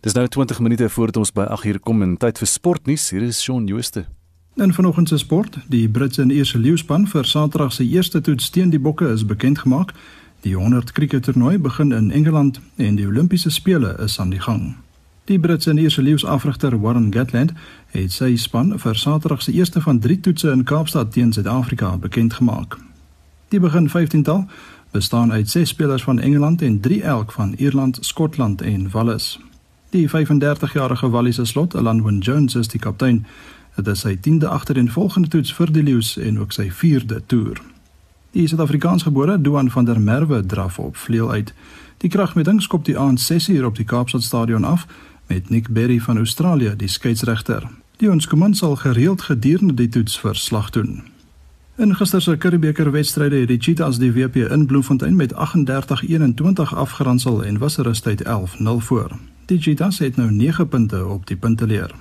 [0.00, 3.10] Dis nou 20 minute voordat ons by 8 uur kom en tyd vir sportnuus.
[3.10, 4.04] Hier is Shaun Jooste.
[4.56, 8.70] In vanoggend se sport, die Britse en Ierse leeuspan vir Saterdag se eerste toets teen
[8.70, 9.92] die Bokke is bekend gemaak.
[10.40, 14.76] Die 100 kriekettoernooi begin in Engeland en die Olimpiese spele is aan die gang.
[15.24, 17.52] Die Britse en Ierse leeuafrigter Warren Gatland
[17.86, 22.34] het sy span vir Saterdag se eerste van 3 toetse in Kaapstad teen Suid-Afrika bekend
[22.34, 22.78] gemaak.
[23.48, 24.46] Die begin 15tal
[24.90, 29.40] bestaan uit 6 spelers van Engeland en 3 elk van Ierland, Skotland en Wales.
[29.90, 33.26] Die 35-jarige Walliese slot, Alan Wyn Jones, is die kaptein.
[33.74, 37.58] Dit is sy 10de agtereenvolgende toets vir die Lions en ook sy 4de toer.
[38.34, 41.54] Die Suid-Afrikaansgebore Duan van der Merwe draf op vleuel uit.
[41.98, 44.86] Die kragmeting skop die aand 6uur op die Kaapstad Stadion af
[45.26, 47.66] met Nick Berry van Australië die skeieregter.
[47.96, 51.02] Die ons komand sal gereeld gedurende die toets verslag doen.
[51.76, 57.44] In gister se Curriebeeker wedstryde het die Cheetahs die WP in Bloemfontein met 38-21 afgeronsel
[57.44, 59.18] en was rustyd 11-0 voor.
[59.46, 61.94] Die Cheetahs het nou 9 punte op die punteleer.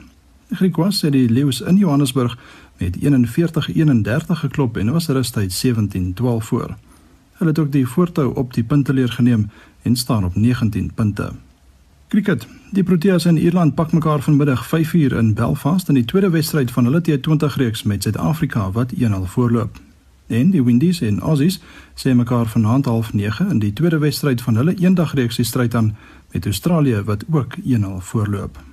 [0.49, 2.37] Griquas het die Lions in Johannesburg
[2.77, 6.75] met 41-31 geklop en was rustyd 17-12 voor.
[7.33, 9.49] Hulle het ook die voortou op die punteleer geneem
[9.81, 11.31] en staan op 19 punte.
[12.07, 12.47] Kriket.
[12.71, 16.85] Die Proteas in Ierland pak mekaar vanmiddag 5uur in Belfast in die tweede wedstryd van
[16.85, 19.79] hulle T20 reeks met Suid-Afrika wat 1-0 voorloop.
[20.27, 21.59] En die Windies en Aussies
[21.95, 25.95] sê mekaar vanaand half 9 in die tweede wedstryd van hulle eendagreeks die stryd aan
[26.31, 28.72] met Australië wat ook 1-0 voorloop.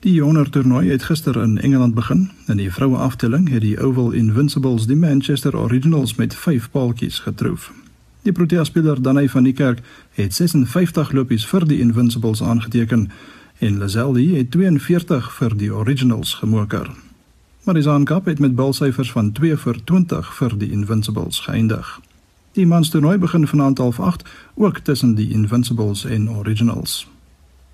[0.00, 2.30] Die jonger toernooi het gister in Engeland begin.
[2.46, 7.72] In die vroue aftelling het die Oval Invincibles die Manchester Originals met 5 paaltjies getroof.
[8.22, 9.82] Die Protea speler Danai van die Kerk
[10.16, 13.10] het 56 lopies vir die Invincibles aangeteken
[13.58, 16.90] en Lazelli het 42 vir die Originals gemoker.
[17.64, 22.00] Marizaan Kap het met balsyfers van 2 vir 20 vir die Invincibles geëindig.
[22.56, 27.08] Die manstoernooi begin vanaand half 8 ook tussen die Invincibles en Originals.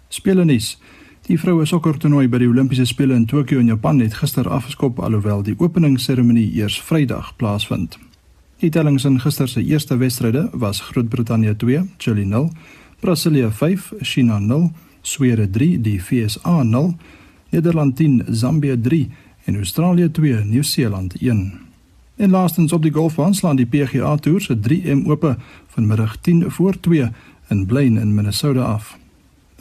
[0.09, 0.79] Spelenies
[1.27, 5.41] Die vroue sokkertoernooi by die Olimpiese spele in Tokio in Japan het gister afgeskop alhoewel
[5.43, 7.97] die openingsseremonie eers Vrydag plaasvind.
[8.63, 12.53] Die tellings in gister se eerste wedstryde was Groot-Brittanje 2, Chili 0,
[13.03, 14.69] Brasilië 5, China 0,
[15.03, 16.93] Swede 3, die FSA 0,
[17.51, 19.11] Nederland 10, Zambië 3
[19.45, 21.53] en Australië 2, Nieu-Seeland 1.
[22.17, 25.35] En laastens op die golfbaan slaan die PGA Tour se 3M Ope
[25.75, 27.11] vanmiddag 10 voor 2
[27.49, 28.97] in Blaine in Minnesota af.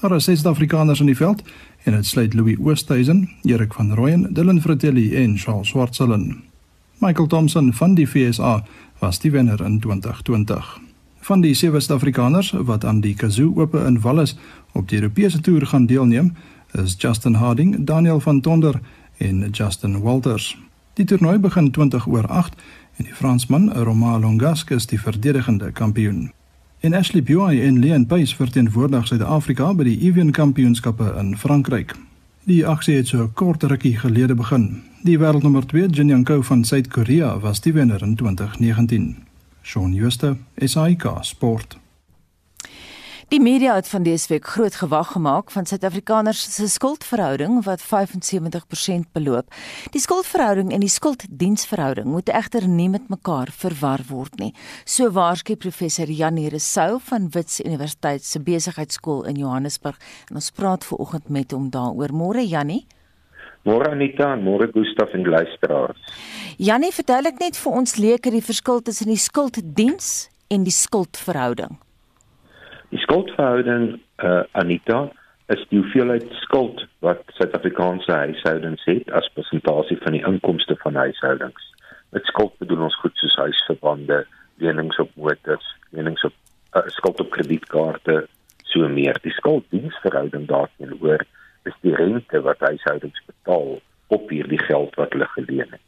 [0.05, 1.39] Daar is ses Afrikaners in die veld
[1.83, 6.43] en dit sluit Louis Oosthuizen, Erik van Rooyen, Dylan Fratelli en Charles Swartselen.
[6.97, 8.65] Michael Thompson van die FSA
[8.99, 10.79] was die wenner in 2020.
[11.19, 14.37] Van die sewe Suid-Afrikaners wat aan die Kazoo Ope in Wallis
[14.73, 16.35] op die Europese toer gaan deelneem,
[16.71, 18.79] is Justin Harding, Daniel van Tonder
[19.17, 20.57] en Justin Walters.
[20.93, 22.61] Die toernooi begin 20 oor 8
[22.97, 26.29] en die Fransman Romain Longasque is die verdedigende kampioen.
[26.79, 31.95] En Ashley Buy en Leon Pace verteenwoordig Suid-Afrika by die Evian Kampioenskappe in Frankryk.
[32.45, 34.83] Die aksie het so kort rukkie gelede begin.
[35.05, 39.15] Die wêreldnommer 2, Jin Young Ko van Suid-Korea, was die wenner in 2019.
[39.63, 41.77] Shaun Schuster, SAK Sport.
[43.27, 49.07] Die media het van dese week groot gewag gemaak van Suid-Afrikaners se skuldverhouding wat 75%
[49.11, 49.53] beloop.
[49.91, 54.51] Die skuldverhouding en die skulddiensverhouding moet egter nie met mekaar verwar word nie.
[54.85, 59.97] So waarsku professor Janie Resou van Wits Universiteit se besigheidskool in Johannesburg
[60.29, 62.13] en ons praat ver oggend met hom daaroor.
[62.13, 62.85] Môre Janie.
[63.65, 65.97] Môre Anita, môre Gustaf en luisteraars.
[66.57, 71.79] Janie, vertel ek net vir ons leuke die verskil tussen die skulddiens en die skuldverhouding.
[72.95, 75.09] Die skuldverhouding uh, Anita
[75.51, 81.65] is die hoeveelheid skuld wat Suid-Afrikaanse huishoudings het as persentasie van die inkomste van huishoudings.
[82.15, 84.21] Met skuld bedoel ons goed soos huisverbande,
[84.63, 86.31] lenings op motors, lenings op
[86.71, 88.21] uh, skuld op kredietkaarte,
[88.71, 89.19] so meer.
[89.27, 91.27] Die skulddiensverhouding daarteenoor
[91.67, 95.83] is die rente wat huishoudings betaal op hierdie geld wat hulle geleen het.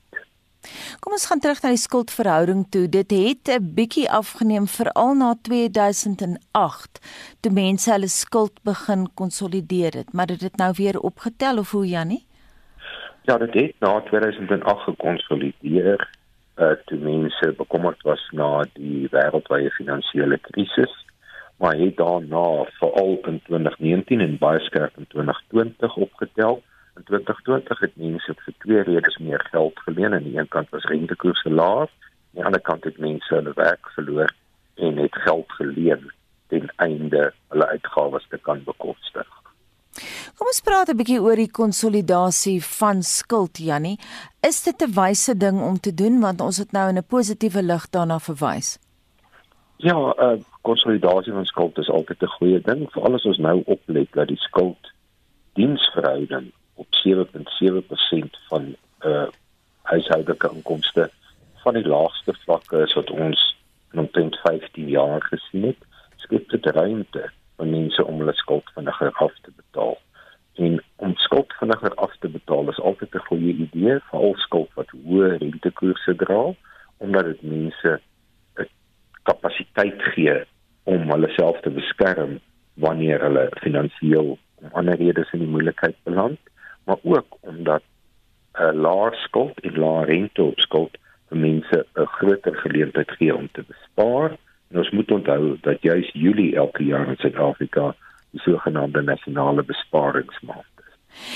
[1.00, 2.88] Kom ons gaan terug na die skuldverhouding toe.
[2.90, 7.00] Dit het 'n bietjie afgeneem veral na 2008
[7.42, 11.88] toe mense hulle skuld begin konsolideer het, maar dit het nou weer opgetel of hoe
[11.88, 12.26] Jannie?
[13.22, 16.10] Ja, dit het na 2008 gekonsolideer.
[16.58, 21.06] Uh toe mense bekommerd was na die wêreldwye finansiële krisis,
[21.58, 26.64] maar het daarna veral in 2019 en baie skerp in 2020 opgetel.
[26.98, 30.14] In 2020 het mense vir twee redes meer geld geleen.
[30.14, 33.90] Aan die een kant was rentekoerse laag, aan die ander kant het mense hulle werk
[33.94, 34.34] verloor
[34.76, 36.10] en het geld geleen
[36.48, 39.30] ten einde hulle uitgawes te kan bekostig.
[40.38, 44.00] Kom ons praat 'n bietjie oor die konsolidasie van skuld, Jannie.
[44.42, 47.64] Is dit 'n wyse ding om te doen want ons het nou in 'n positiewe
[47.64, 48.80] lig daarna verwys?
[49.78, 54.12] Ja, uh, konsolidasie van skuld is altyd 'n goeie ding, veral as ons nou oplet
[54.12, 54.94] dat die skuld
[55.54, 59.28] diensverhouding op 7.7% van uh
[59.88, 61.10] huishoudelike inkomste
[61.63, 63.44] van die laagste vlakke is wat ons
[63.94, 65.86] in omtrent 15 jaar gesien het,
[66.24, 67.24] skep dit ruimte
[67.58, 69.96] vir mense om hulle skuld vinniger af te betaal.
[70.66, 74.92] En om skuld vinniger af te betaal is altyd 'n goeie idee, veral skuld wat
[74.92, 76.44] hoë rentekoerse dra,
[76.98, 78.00] omdat dit mense
[78.60, 78.68] 'n
[79.24, 80.44] kapasiteit gee
[80.84, 82.40] om hulle self te beskerm
[82.74, 86.40] wanneer hulle finansiëel om ander redes in die moeilikheid beland,
[86.88, 87.84] maar ook omdat
[88.58, 90.97] 'n laer skuld en laer rente op skuld
[91.30, 94.38] vir mense 'n groter geleentheid gee om te bespaar.
[94.69, 97.95] En ons moet onthou dat juis Julie elke jaar in Suid-Afrika
[98.32, 100.93] die sogenaamde nasionale besparingsmaand is.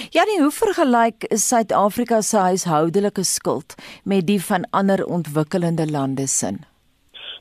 [0.09, 6.59] Ja, nie hoe vergelyk Suid-Afrika se huishoudelike skuld met die van ander ontwikkelende lande sin?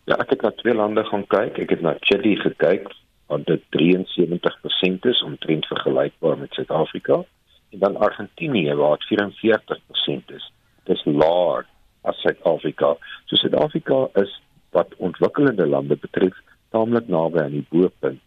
[0.04, 1.58] Ja, ek het na twee lande gaan kyk.
[1.58, 2.88] Ek het na Chili gekyk
[3.26, 7.24] want dit 73% is omtrent vergelykbaar met Suid-Afrika
[7.70, 10.52] en dan Argentinië waar dit 44% is.
[10.84, 11.66] Dit is laer
[12.02, 12.96] as Suid-Afrika.
[13.24, 16.36] So Suid-Afrika is wat ontwikkelende lande betref
[16.70, 18.22] taamlik naby aan die bo-punt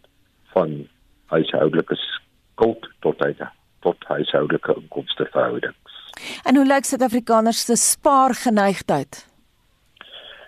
[0.52, 0.86] van
[1.32, 3.42] huishoudelike skuld tot uit
[3.84, 6.02] tot huishoudelike inkomste verhoudings.
[6.44, 9.24] En hoe lyk Suid-Afrikaners se spaargeneigtheid?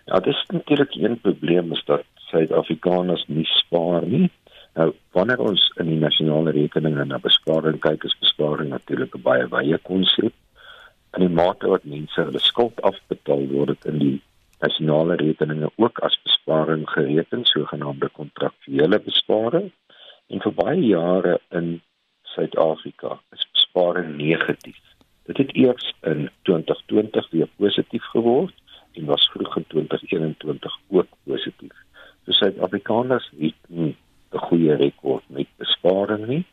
[0.06, 4.30] Ja, dis natuurlik een probleem is dat Suid-Afrikaners nie spaar nie.
[4.76, 9.46] Nou, wanneer ons in die nasionale rekening na besparing kyk, is besparing natuurlik 'n baie
[9.54, 10.34] wye konsep.
[11.16, 14.18] In die mate wat mense hulle skuld afbetaal word dit in die
[14.60, 19.72] nasionale rekeninge ook as besparing gereken sogenaamde kontraktuele besparing.
[20.28, 21.80] En vir baie jare in
[22.22, 24.82] Suid-Afrika is besparing negatief.
[25.24, 28.54] Dit het eers in 2020 weer positief geword
[28.92, 31.76] en was vroeg in 2021 ook positief.
[32.24, 33.96] So Suid-Afrikaners het nie
[34.56, 36.44] goeie rekord met besparing nie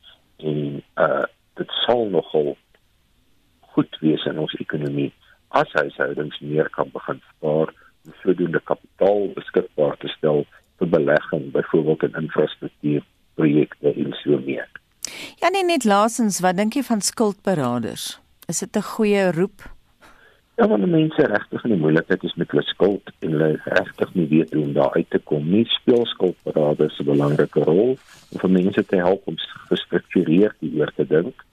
[0.43, 2.55] en uh dit sal nogal
[3.75, 5.11] goed wees in ons ekonomie
[5.53, 10.41] as huishoudings meer kan begin spaar om voldoende kapitaal beskikbaar te stel
[10.81, 14.65] vir belegging byvoorbeeld in infrastruktuurprojekte en so meer.
[15.43, 18.17] Ja nee net laasens wat dink jy van skuldberaders?
[18.49, 19.69] Is dit 'n goeie roep?
[20.57, 24.53] Ja, wanneer mense regtig in die moeilikheid is met hulle skuld hulle regtig nie weet
[24.53, 27.97] hoe om daar uit te kom nie, speel skuldberaders 'n belangrike rol
[28.31, 29.37] om vir mense te help om
[29.71, 31.45] gestruktureerd hieroor te dink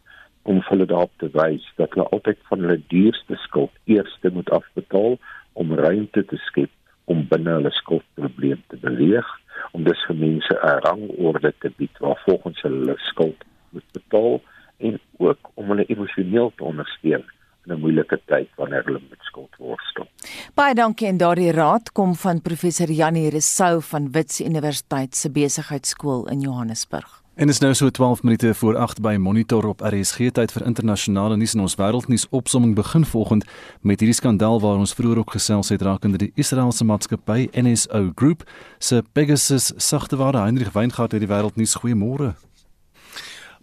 [0.42, 5.18] om hulle daarop te wys dat hulle altyd van hulle duurste skuld eers moet afbetaal
[5.52, 6.70] om ruimte te skep
[7.04, 9.28] om binne hulle skuldprobleem te beweeg
[9.76, 14.40] om dus vir mense 'n rangorde te bied waar volgens hulle skuld moet betaal
[14.78, 17.24] en ook om hulle emosioneel te ondersteun
[17.64, 20.09] in 'n moeilike tyd wanneer hulle met skuld worstel.
[20.54, 26.28] Baie dankie en daardie raad kom van professor Janie Resou van Wits Universiteit se besigheidskool
[26.28, 27.20] in Johannesburg.
[27.40, 31.36] En is nou so 12 minute voor 8 by Monitor op RSG tyd vir internasionale
[31.40, 33.46] nuus en ons wêreldnuus opsomming begin volgend
[33.80, 38.44] met hierdie skandaal waar ons vroeër ook gesels het rakende die Israeliese maatskappy NSO Group
[38.78, 42.34] se Pegasus sagteware Heinrich Weingart het die wêreldnuus goeiemôre.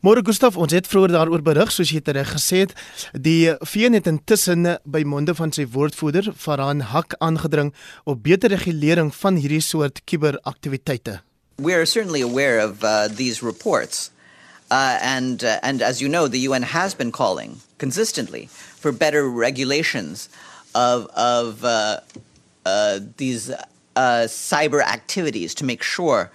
[0.08, 2.72] Môre Gustaf, ons het vroeër daaroor berig soos jy tereg gesê het.
[3.12, 7.74] Die VN het intussen by monde van sy woordvoerder Farhan Haq aangedring
[8.08, 11.20] op beter regulering van hierdie soort kuberaktiwiteite.
[11.58, 14.10] we are certainly aware of uh, these reports.
[14.72, 18.48] Uh, and, uh, and as you know, the UN has been calling consistently
[18.80, 20.30] for better regulations
[20.74, 22.00] of, of uh,
[22.66, 26.32] uh, these uh, cyber activities to make sure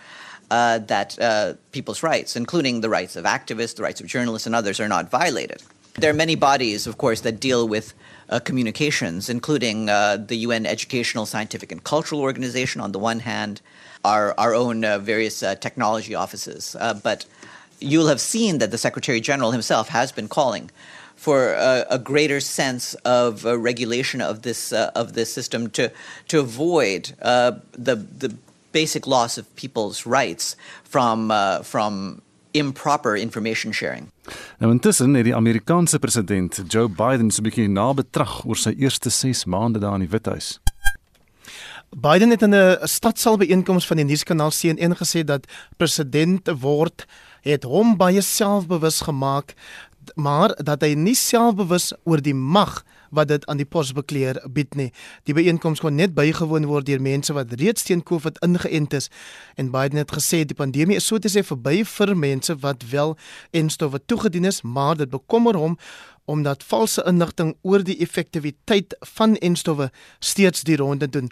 [0.52, 4.88] that people's rights, including the rights of activists, the rights of journalists, and others, are
[4.88, 5.62] not violated.
[5.94, 7.92] There are many bodies, of course, that deal with
[8.30, 13.60] uh, communications, including uh, the UN Educational, Scientific, and Cultural Organization on the one hand,
[14.04, 16.74] our, our own uh, various uh, technology offices.
[16.80, 17.26] Uh, but
[17.78, 20.70] you'll have seen that the Secretary General himself has been calling
[21.14, 25.92] for a, a greater sense of uh, regulation of this uh, of this system to
[26.28, 28.34] to avoid uh, the the
[28.72, 30.56] basic loss of people's rights
[30.88, 31.32] from
[31.62, 32.20] from
[32.52, 34.10] improper information sharing.
[34.58, 39.10] Nou intussen het die Amerikaanse president Joe Biden so 'n bietjie nabetrag oor sy eerste
[39.10, 40.60] 6 maande daar in die Withuis.
[41.96, 45.46] Biden het in 'n stadsaal byeenkoms van die nuuskanaal CNN gesê dat
[45.76, 47.04] president word
[47.40, 49.54] het hom baie selfbewus gemaak
[50.14, 52.82] maar dat hy nie selfbewus oor die mag
[53.12, 54.88] wat dit aan die posbekleer bied nie.
[55.28, 59.10] Die byeenkoms kon net bygewoon word deur mense wat reeds teen COVID ingeënt is
[59.60, 63.16] en Biden het gesê die pandemie is so te sê verby vir mense wat wel
[63.52, 65.78] enstowwe toegedien is, maar dit bekommer hom
[66.24, 71.30] omdat valse inligting oor die effektiwiteit van enstowwe steeds die ronde doen.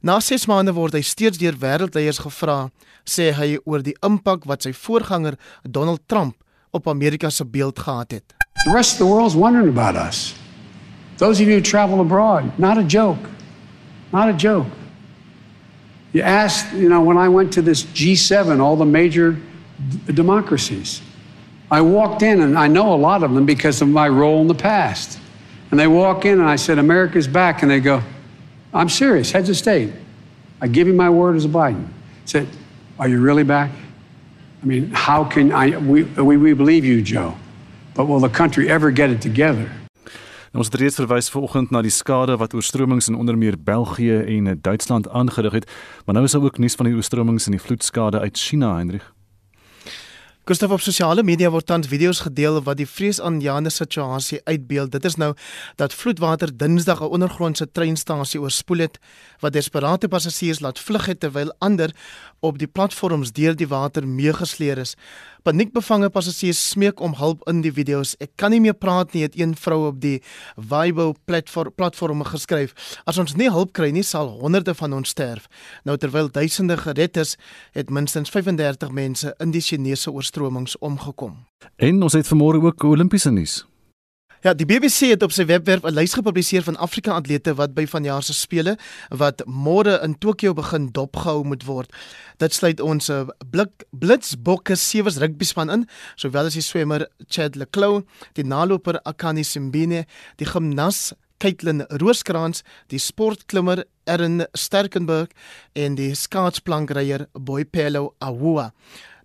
[0.00, 2.68] Na 6 maande word hy steeds deur wêreldleiers gevra,
[3.02, 6.38] sê hy oor die impak wat sy voorganger Donald Trump
[6.70, 8.34] op Amerika se beeld gehad het.
[8.64, 10.34] The rest of the world's wondering about us.
[11.18, 13.18] Those of you who travel abroad, not a joke.
[14.12, 14.66] Not a joke.
[16.12, 21.02] You asked, you know, when I went to this G7, all the major d- democracies.
[21.70, 24.46] I walked in, and I know a lot of them because of my role in
[24.46, 25.18] the past.
[25.70, 27.62] And they walk in, and I said, America's back.
[27.62, 28.02] And they go,
[28.72, 29.92] I'm serious, heads of state.
[30.60, 31.84] I give you my word as a Biden.
[31.84, 31.90] I
[32.24, 32.48] said,
[32.98, 33.70] Are you really back?
[34.62, 35.76] I mean, how can I?
[35.76, 37.36] We, we, we believe you, Joe.
[37.94, 39.70] But will the country ever get it together?
[40.48, 44.22] Nou, ons het reeds verwys vanoggend na die skade wat oorstromings in onder meer België
[44.24, 45.70] en Duitsland aangerig het,
[46.04, 49.17] maar nou is daar ook nuus van die oorstromings en die vloedskade uit China, Hendrik.
[50.48, 54.94] Gustav op sosiale media word tans video's gedeel wat die vreesaanjaende situasie uitbeeld.
[54.94, 55.34] Dit is nou
[55.76, 58.98] dat vloedwater Dinsdag 'n ondergrondse treinstasie oorspoel het
[59.40, 61.92] wat desperate passasiers laat vlug het terwyl ander
[62.40, 64.96] op die platforms deur die water meegesleer is.
[65.42, 68.14] Paniekbevange passasiers smeek om hulp in die video's.
[68.20, 70.18] Ek kan nie meer praat nie, het een vrou op die
[70.56, 72.74] Weibo platform platform geskryf.
[73.06, 75.46] As ons nie hulp kry nie, sal honderde van ons sterf.
[75.84, 77.36] Nou terwyl duisende gered is,
[77.72, 81.46] het minstens 35 mense in die Chinese oorstromings omgekom.
[81.76, 83.64] En ons het vanmôre ook Olimpiese nuus.
[84.42, 87.86] Ja, die BBC het op sy webwerf 'n lys gepubliseer van Afrika atlete wat by
[87.86, 88.78] vanjaar se spele
[89.08, 91.92] wat môre in Tokio begin dopgehou moet word.
[92.36, 97.56] Dit sluit ons eh, blik blitsbokke sewes rugby span in, sowel as die swemmer Chad
[97.56, 105.28] Leclou, die naloper Akani Simbine, die gimnas Caitlin Rooskrans, die sportklimmer Erin Sterkenburg
[105.74, 108.72] en die skaatsplankryer Boipelo Awua.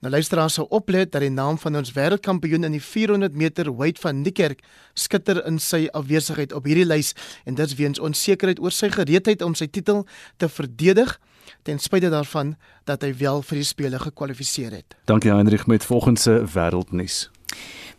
[0.04, 4.02] Nou luisteraars sou oplet dat die naam van ons wêreldkampioen in die 400 meter weight
[4.04, 4.60] van Niekerk
[5.00, 7.14] skitter in sy afwesigheid op hierdie lys
[7.48, 10.04] en dit weens onsekerheid oor sy gereedheid om sy titel
[10.44, 11.16] te verdedig
[11.64, 14.98] ten spyte daarvan dat hy wel vir die spele gekwalifiseer het.
[15.08, 17.30] Dankie Heinrich met volgende wêreldnuus.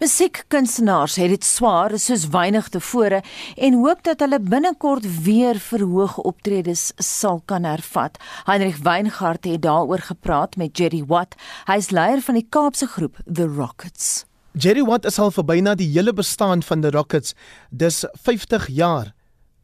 [0.00, 3.22] Musiekkunstenaars het dit swaar soos weinig tevore
[3.56, 8.18] en hoop dat hulle binnekort weer verhoog optredes sal kan hervat.
[8.44, 11.38] Heinrich Weingart het daaroor gepraat met Jerry Watt.
[11.70, 14.26] Hy is leier van die Kaapse groep The Rockets.
[14.52, 17.34] Jerry Watt is al vir byna die hele bestaan van The Rockets,
[17.70, 19.14] dis 50 jaar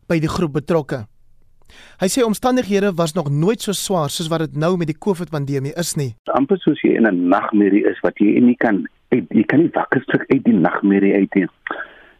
[0.09, 1.05] by die groep betrokke.
[2.01, 5.75] Hy sê omstandighede was nog nooit so swaar soos wat dit nou met die COVID-pandemie
[5.79, 6.15] is nie.
[6.35, 9.73] amper soos jy in 'n nagmerrie is wat jy nie kan uit, jy kan nie
[9.75, 11.49] wakker stuk uit die nagmerrie uit nie.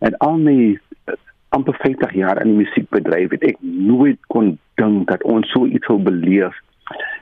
[0.07, 1.19] En al my uh,
[1.57, 5.87] amper 50 jaar in die musiekbedryf het ek nooit kon dink dat ons so iets
[5.91, 6.57] sou beleef.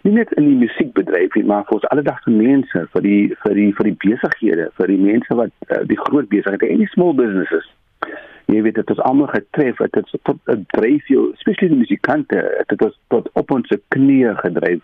[0.06, 3.70] Nie net in die musiekbedryf nie, maar vir ons alledagse mense, vir die vir die
[3.76, 7.66] vir die besighede, vir die mense wat uh, die groot besighede en die small businesses.
[8.48, 12.44] Jy weet dit is almal getref, dit het tot 'n dryf jou, spesiaal die musikante,
[12.72, 14.80] dit het tot op ons knieë gedryf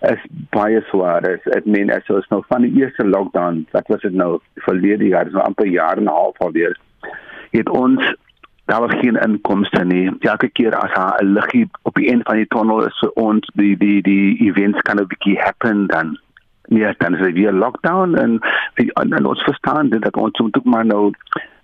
[0.00, 1.44] is baie swaar is.
[1.56, 5.30] Ek meen as ons nou van die eerste lockdown, wat was dit nou verlede jaar,
[5.30, 6.76] so amper jaar en 'n half alweer.
[7.50, 8.14] Het ons
[8.64, 10.10] daar was geen inkomste nie.
[10.20, 13.50] Elke keer as daar 'n liggie op die einde van die tunnel is vir ons
[13.54, 16.18] die die die events kan 'n bietjie happen dan.
[16.68, 18.40] Ja, dan is dit weer lockdown en,
[18.74, 21.12] en, en ons verstaan dit dat ons moet ook maar nou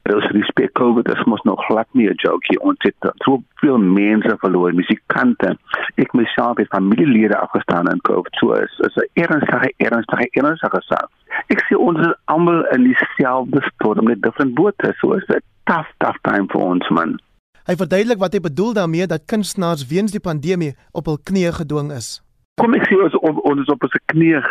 [0.09, 2.61] Ons respek COVID, is mos nog glad nie 'n joke hier.
[2.61, 5.57] Ons het so veel mense verloor, musikante.
[5.94, 8.34] Ek myself het familielede afgestaan in COVID.
[8.40, 11.09] So is is 'n ernstige ernstige ernstige saak.
[11.46, 14.94] Ek sê ons is almal in dieselfde storm met different bote.
[14.98, 17.20] So is dit tough tough time vir ons man.
[17.66, 21.92] Hy verduidelik wat hy bedoel daarmee dat kunstenaars weens die pandemie op hul knieë gedwing
[21.92, 22.22] is.
[22.61, 24.42] Kom ek sê ons op, ons is op ons knieë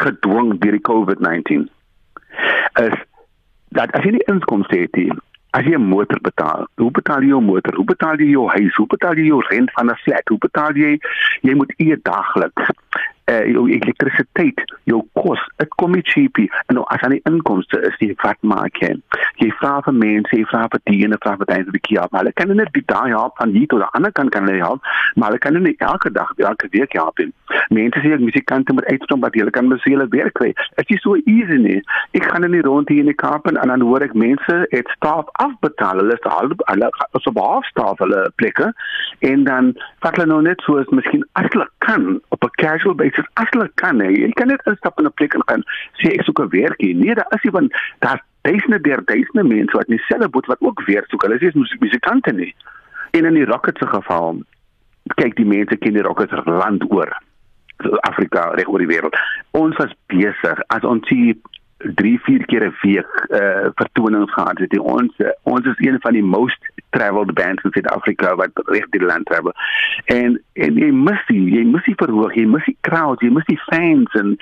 [0.00, 1.66] gedwing deur die COVID-19.
[2.80, 2.96] Is
[3.76, 5.10] dat as jy nie inkomste het nie,
[5.56, 7.74] as jy 'n motor betaal, hoe betaal jy jou motor?
[7.74, 8.74] Hoe betaal jy jou huis?
[8.74, 10.28] Hoe betaal jy jou rent van 'n flat?
[10.28, 10.98] Hoe betaal jy
[11.42, 12.70] jy moet eet daagliks?
[13.26, 16.46] Uh, jou elektrisiteit, jou kos, dit kom nie cheap nie.
[16.70, 18.92] En nou as aan die inkomste is jy wat maak jy?
[19.42, 22.22] Jy vra vir mense, jy vra vir die ene, vra vir daai vir die maar
[22.22, 24.86] hulle kan net die daai help van hier tot die ander kant kan hulle help,
[25.16, 27.32] maar hulle kan nie elke dag, elke week help nie.
[27.74, 30.52] Mense sê ek musikante moet uitstroom wat hulle kan besele werk kry.
[30.78, 31.80] Dit is so easy nie.
[32.14, 34.92] Ek gaan in die rond hier in die Kaap en dan hoor ek mense het
[34.94, 36.02] staf afbetaal.
[36.02, 36.90] Hulle is al hulle
[37.24, 38.70] so baie staf hulle plekke
[39.26, 39.74] en dan
[40.04, 43.70] vat hulle nou net soos miskien as hulle kan op 'n casual basis as hulle
[43.74, 44.00] kan.
[44.00, 44.12] He.
[44.12, 45.64] Jy kan net instap in 'n plek en gaan
[46.00, 46.94] sê ek soek 'n werkie.
[46.94, 51.08] Nee, daar is iemand daar duisende deur duisende mense wat dieselfde boot wat ook werk
[51.08, 51.22] soek.
[51.22, 52.54] Hulle is nie musikante nie.
[53.10, 54.42] En in die Rockets se geval
[55.14, 57.10] kyk die mense ken die Rockets land oor.
[58.00, 59.16] Afrika reg oor die wêreld.
[59.50, 61.36] Ons was besig as ons hier
[61.78, 64.78] 3 4 keer 'n week uh vertonings gehad het.
[64.78, 66.58] Ons uh, ons is een van die most
[66.90, 69.52] traveled bands in Suid-Afrika wat reg die land travel.
[70.04, 73.44] En en jy mis die, jy mis die verhoog, jy mis die crowds, jy mis
[73.44, 74.36] die fans en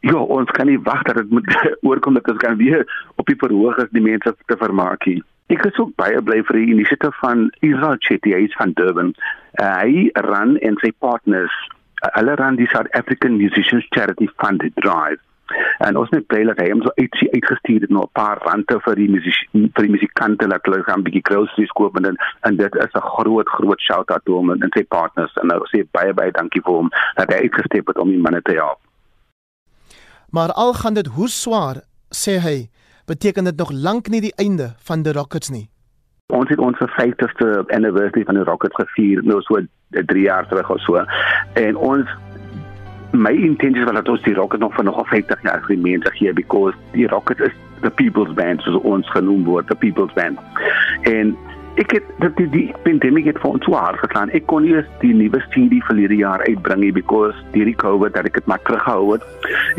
[0.00, 1.48] ja, ons kan nie wag dat dit moet
[1.88, 5.22] oorkom dat ons kan weer op die verhoog as die mense te vermaak nie.
[5.46, 9.14] Ek is ook baie bly vir die inisiatief van Israel Chetty, hy is van Durban.
[9.62, 11.54] Uh, hy ran en sy partners
[12.14, 15.22] hulle ran die South African Musicians Charity Fund drive.
[15.78, 18.78] En ons net bly dat hy hom so uit uitgestuur het na 'n paar rande
[18.86, 22.56] vir die musiek vir die musikante dat hulle gaan bietjie groceries koop en dan en
[22.56, 25.84] dit is 'n groot groot shout out toe hom en sy partners en nou sê
[25.92, 28.80] baie baie dankie vir hom dat hy uitgestep het om die manne te help.
[30.30, 31.76] Maar al gaan dit hoe swaar,
[32.10, 32.68] sê hy,
[33.06, 35.68] beteken dit nog lank nie die einde van die Rockets nie.
[36.34, 40.80] Ons het ons 50ste anniversary van die Rockets gevier nou so 3 jaar terug of
[40.80, 41.04] so.
[41.54, 42.08] En ons
[43.12, 46.74] my intentie was dat ons die Rockets nog vir nog 50 jaar gemeente gee because
[46.92, 47.52] die Rockets is
[47.82, 50.40] the people's band soos ons genoem word, the people's band.
[51.02, 51.36] En
[51.76, 54.32] ek het dat die, die pandemie het vir ons so hard geslaan.
[54.36, 58.30] Ek kon nie die nuwe CD verlede jaar uitbring nie because deur die COVID dat
[58.30, 59.26] ek dit maar teruggehou het.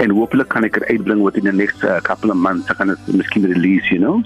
[0.04, 2.70] En hopelik kan ek dit uitbring within the next uh, couple of months.
[2.70, 4.22] Ek kan dit miskien release, you know.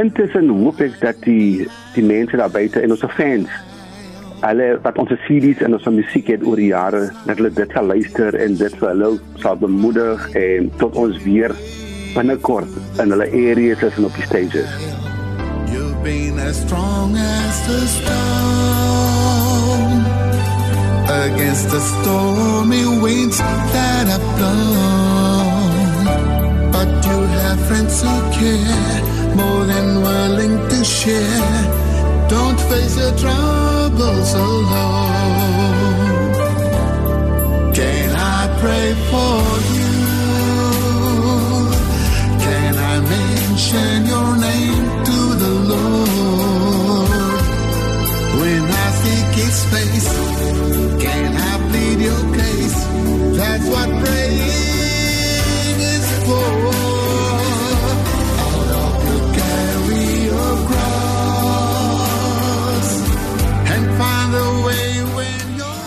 [0.00, 3.52] Intussen hoop ek dat die die mense daar buite en ons fans
[4.44, 7.88] alle wat ons CD's en ons musiek het oor die jare dat hulle dit sal
[7.88, 9.10] luister en dit vir hulle
[9.42, 11.54] sal bemoedig en tot ons weer
[12.16, 12.68] binnekort
[13.02, 14.72] in hulle areas is en op die stages.
[15.72, 18.26] You've been as strong as the storm.
[21.06, 26.04] Against the stormy winds that have blown.
[26.72, 29.00] But you have friends who care
[29.36, 31.64] more than willing to share.
[32.28, 33.14] Don't face your
[34.00, 35.14] alone.
[37.74, 39.55] Can I pray for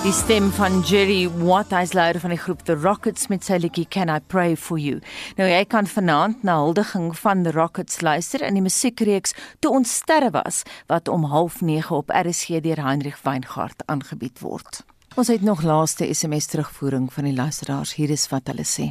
[0.10, 3.84] Die stem van Jerry Watt, hy's leier van die groep The Rockets met sy liedjie
[3.93, 5.03] Can I Pray For You.
[5.38, 9.93] Nou jy kan vanaand na huldiging van The Rockets luister in die musiekreeks Toe ons
[9.99, 14.82] sterre was wat om 09:30 op RSG deur Heinrich Weingart aangebied word.
[15.14, 17.93] Ons het nog laaste SMS terugvoering van die luisteraars.
[17.93, 18.89] Hier is wat hulle sê.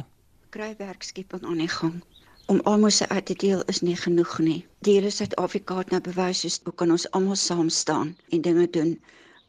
[0.55, 1.99] Kry werkskeping aan die gang.
[2.47, 4.65] Om almal se uit te deel is nie genoeg nie.
[4.87, 8.99] Die hele Suid-Afrika het nou bewys hoe kan ons almal saam staan en dinge doen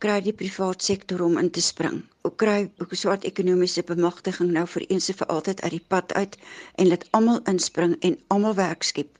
[0.01, 2.01] kry die private sektor om in te spring.
[2.25, 6.15] Hoe kry hoe swart ekonomiese bemagtiging nou vir eens en vir altyd uit die pad
[6.17, 6.39] uit
[6.83, 9.11] en laat almal inspring en almal werk skep.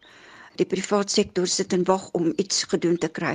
[0.57, 3.35] Die private sektor sit en wag om iets gedoen te kry.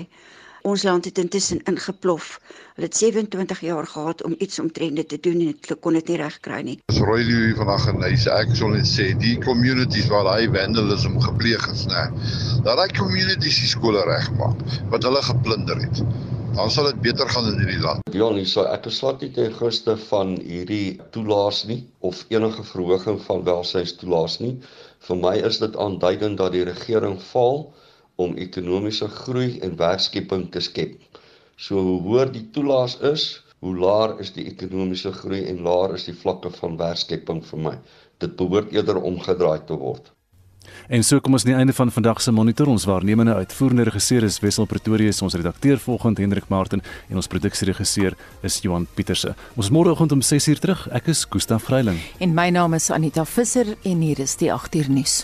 [0.66, 2.40] Ons land het intussen ingeplof.
[2.74, 6.08] Hulle het 27 jaar gehad om iets omtrent dit te doen en hulle kon dit
[6.10, 6.74] nie regkry nie.
[6.90, 10.48] Dis rooi die vandag en hy sê ek sou net sê die communities waar hy
[10.56, 12.02] vandalisme gepleeg het, nê.
[12.66, 16.02] Dat hy communities die skole regmaak wat hulle geplunder het
[16.56, 18.06] dan sal dit beter gaan in hierdie land.
[18.14, 23.22] Dion, so ek is glad nie ten gunste van hierdie toelaas nie of enige verhoging
[23.28, 24.56] van welsynstoelaas nie.
[25.06, 27.68] Vir my is dit aanduidend dat die regering faal
[28.22, 31.20] om ekonomiese groei en werkskeping te skep.
[31.58, 33.28] So hoe hoër die toelaas is,
[33.64, 37.78] hoe laer is die ekonomiese groei en laer is die vlakke van werkskeping vir my.
[38.24, 40.12] Dit behoort eerder omgedraai te word.
[40.90, 42.68] En so kom ons aan die einde van vandag se monitor.
[42.68, 48.18] Ons waarnemende uitvoerende regisseur is Wessel Pretorius, ons redakteur volgende Hendrik Martin en ons produksieregisseur
[48.42, 49.36] is Johan Pieterse.
[49.56, 50.88] Ons môreoggend om 6uur terug.
[50.94, 52.02] Ek is Gustaf Vreiling.
[52.20, 55.24] En my naam is Anita Visser en hier is die 8uur nuus.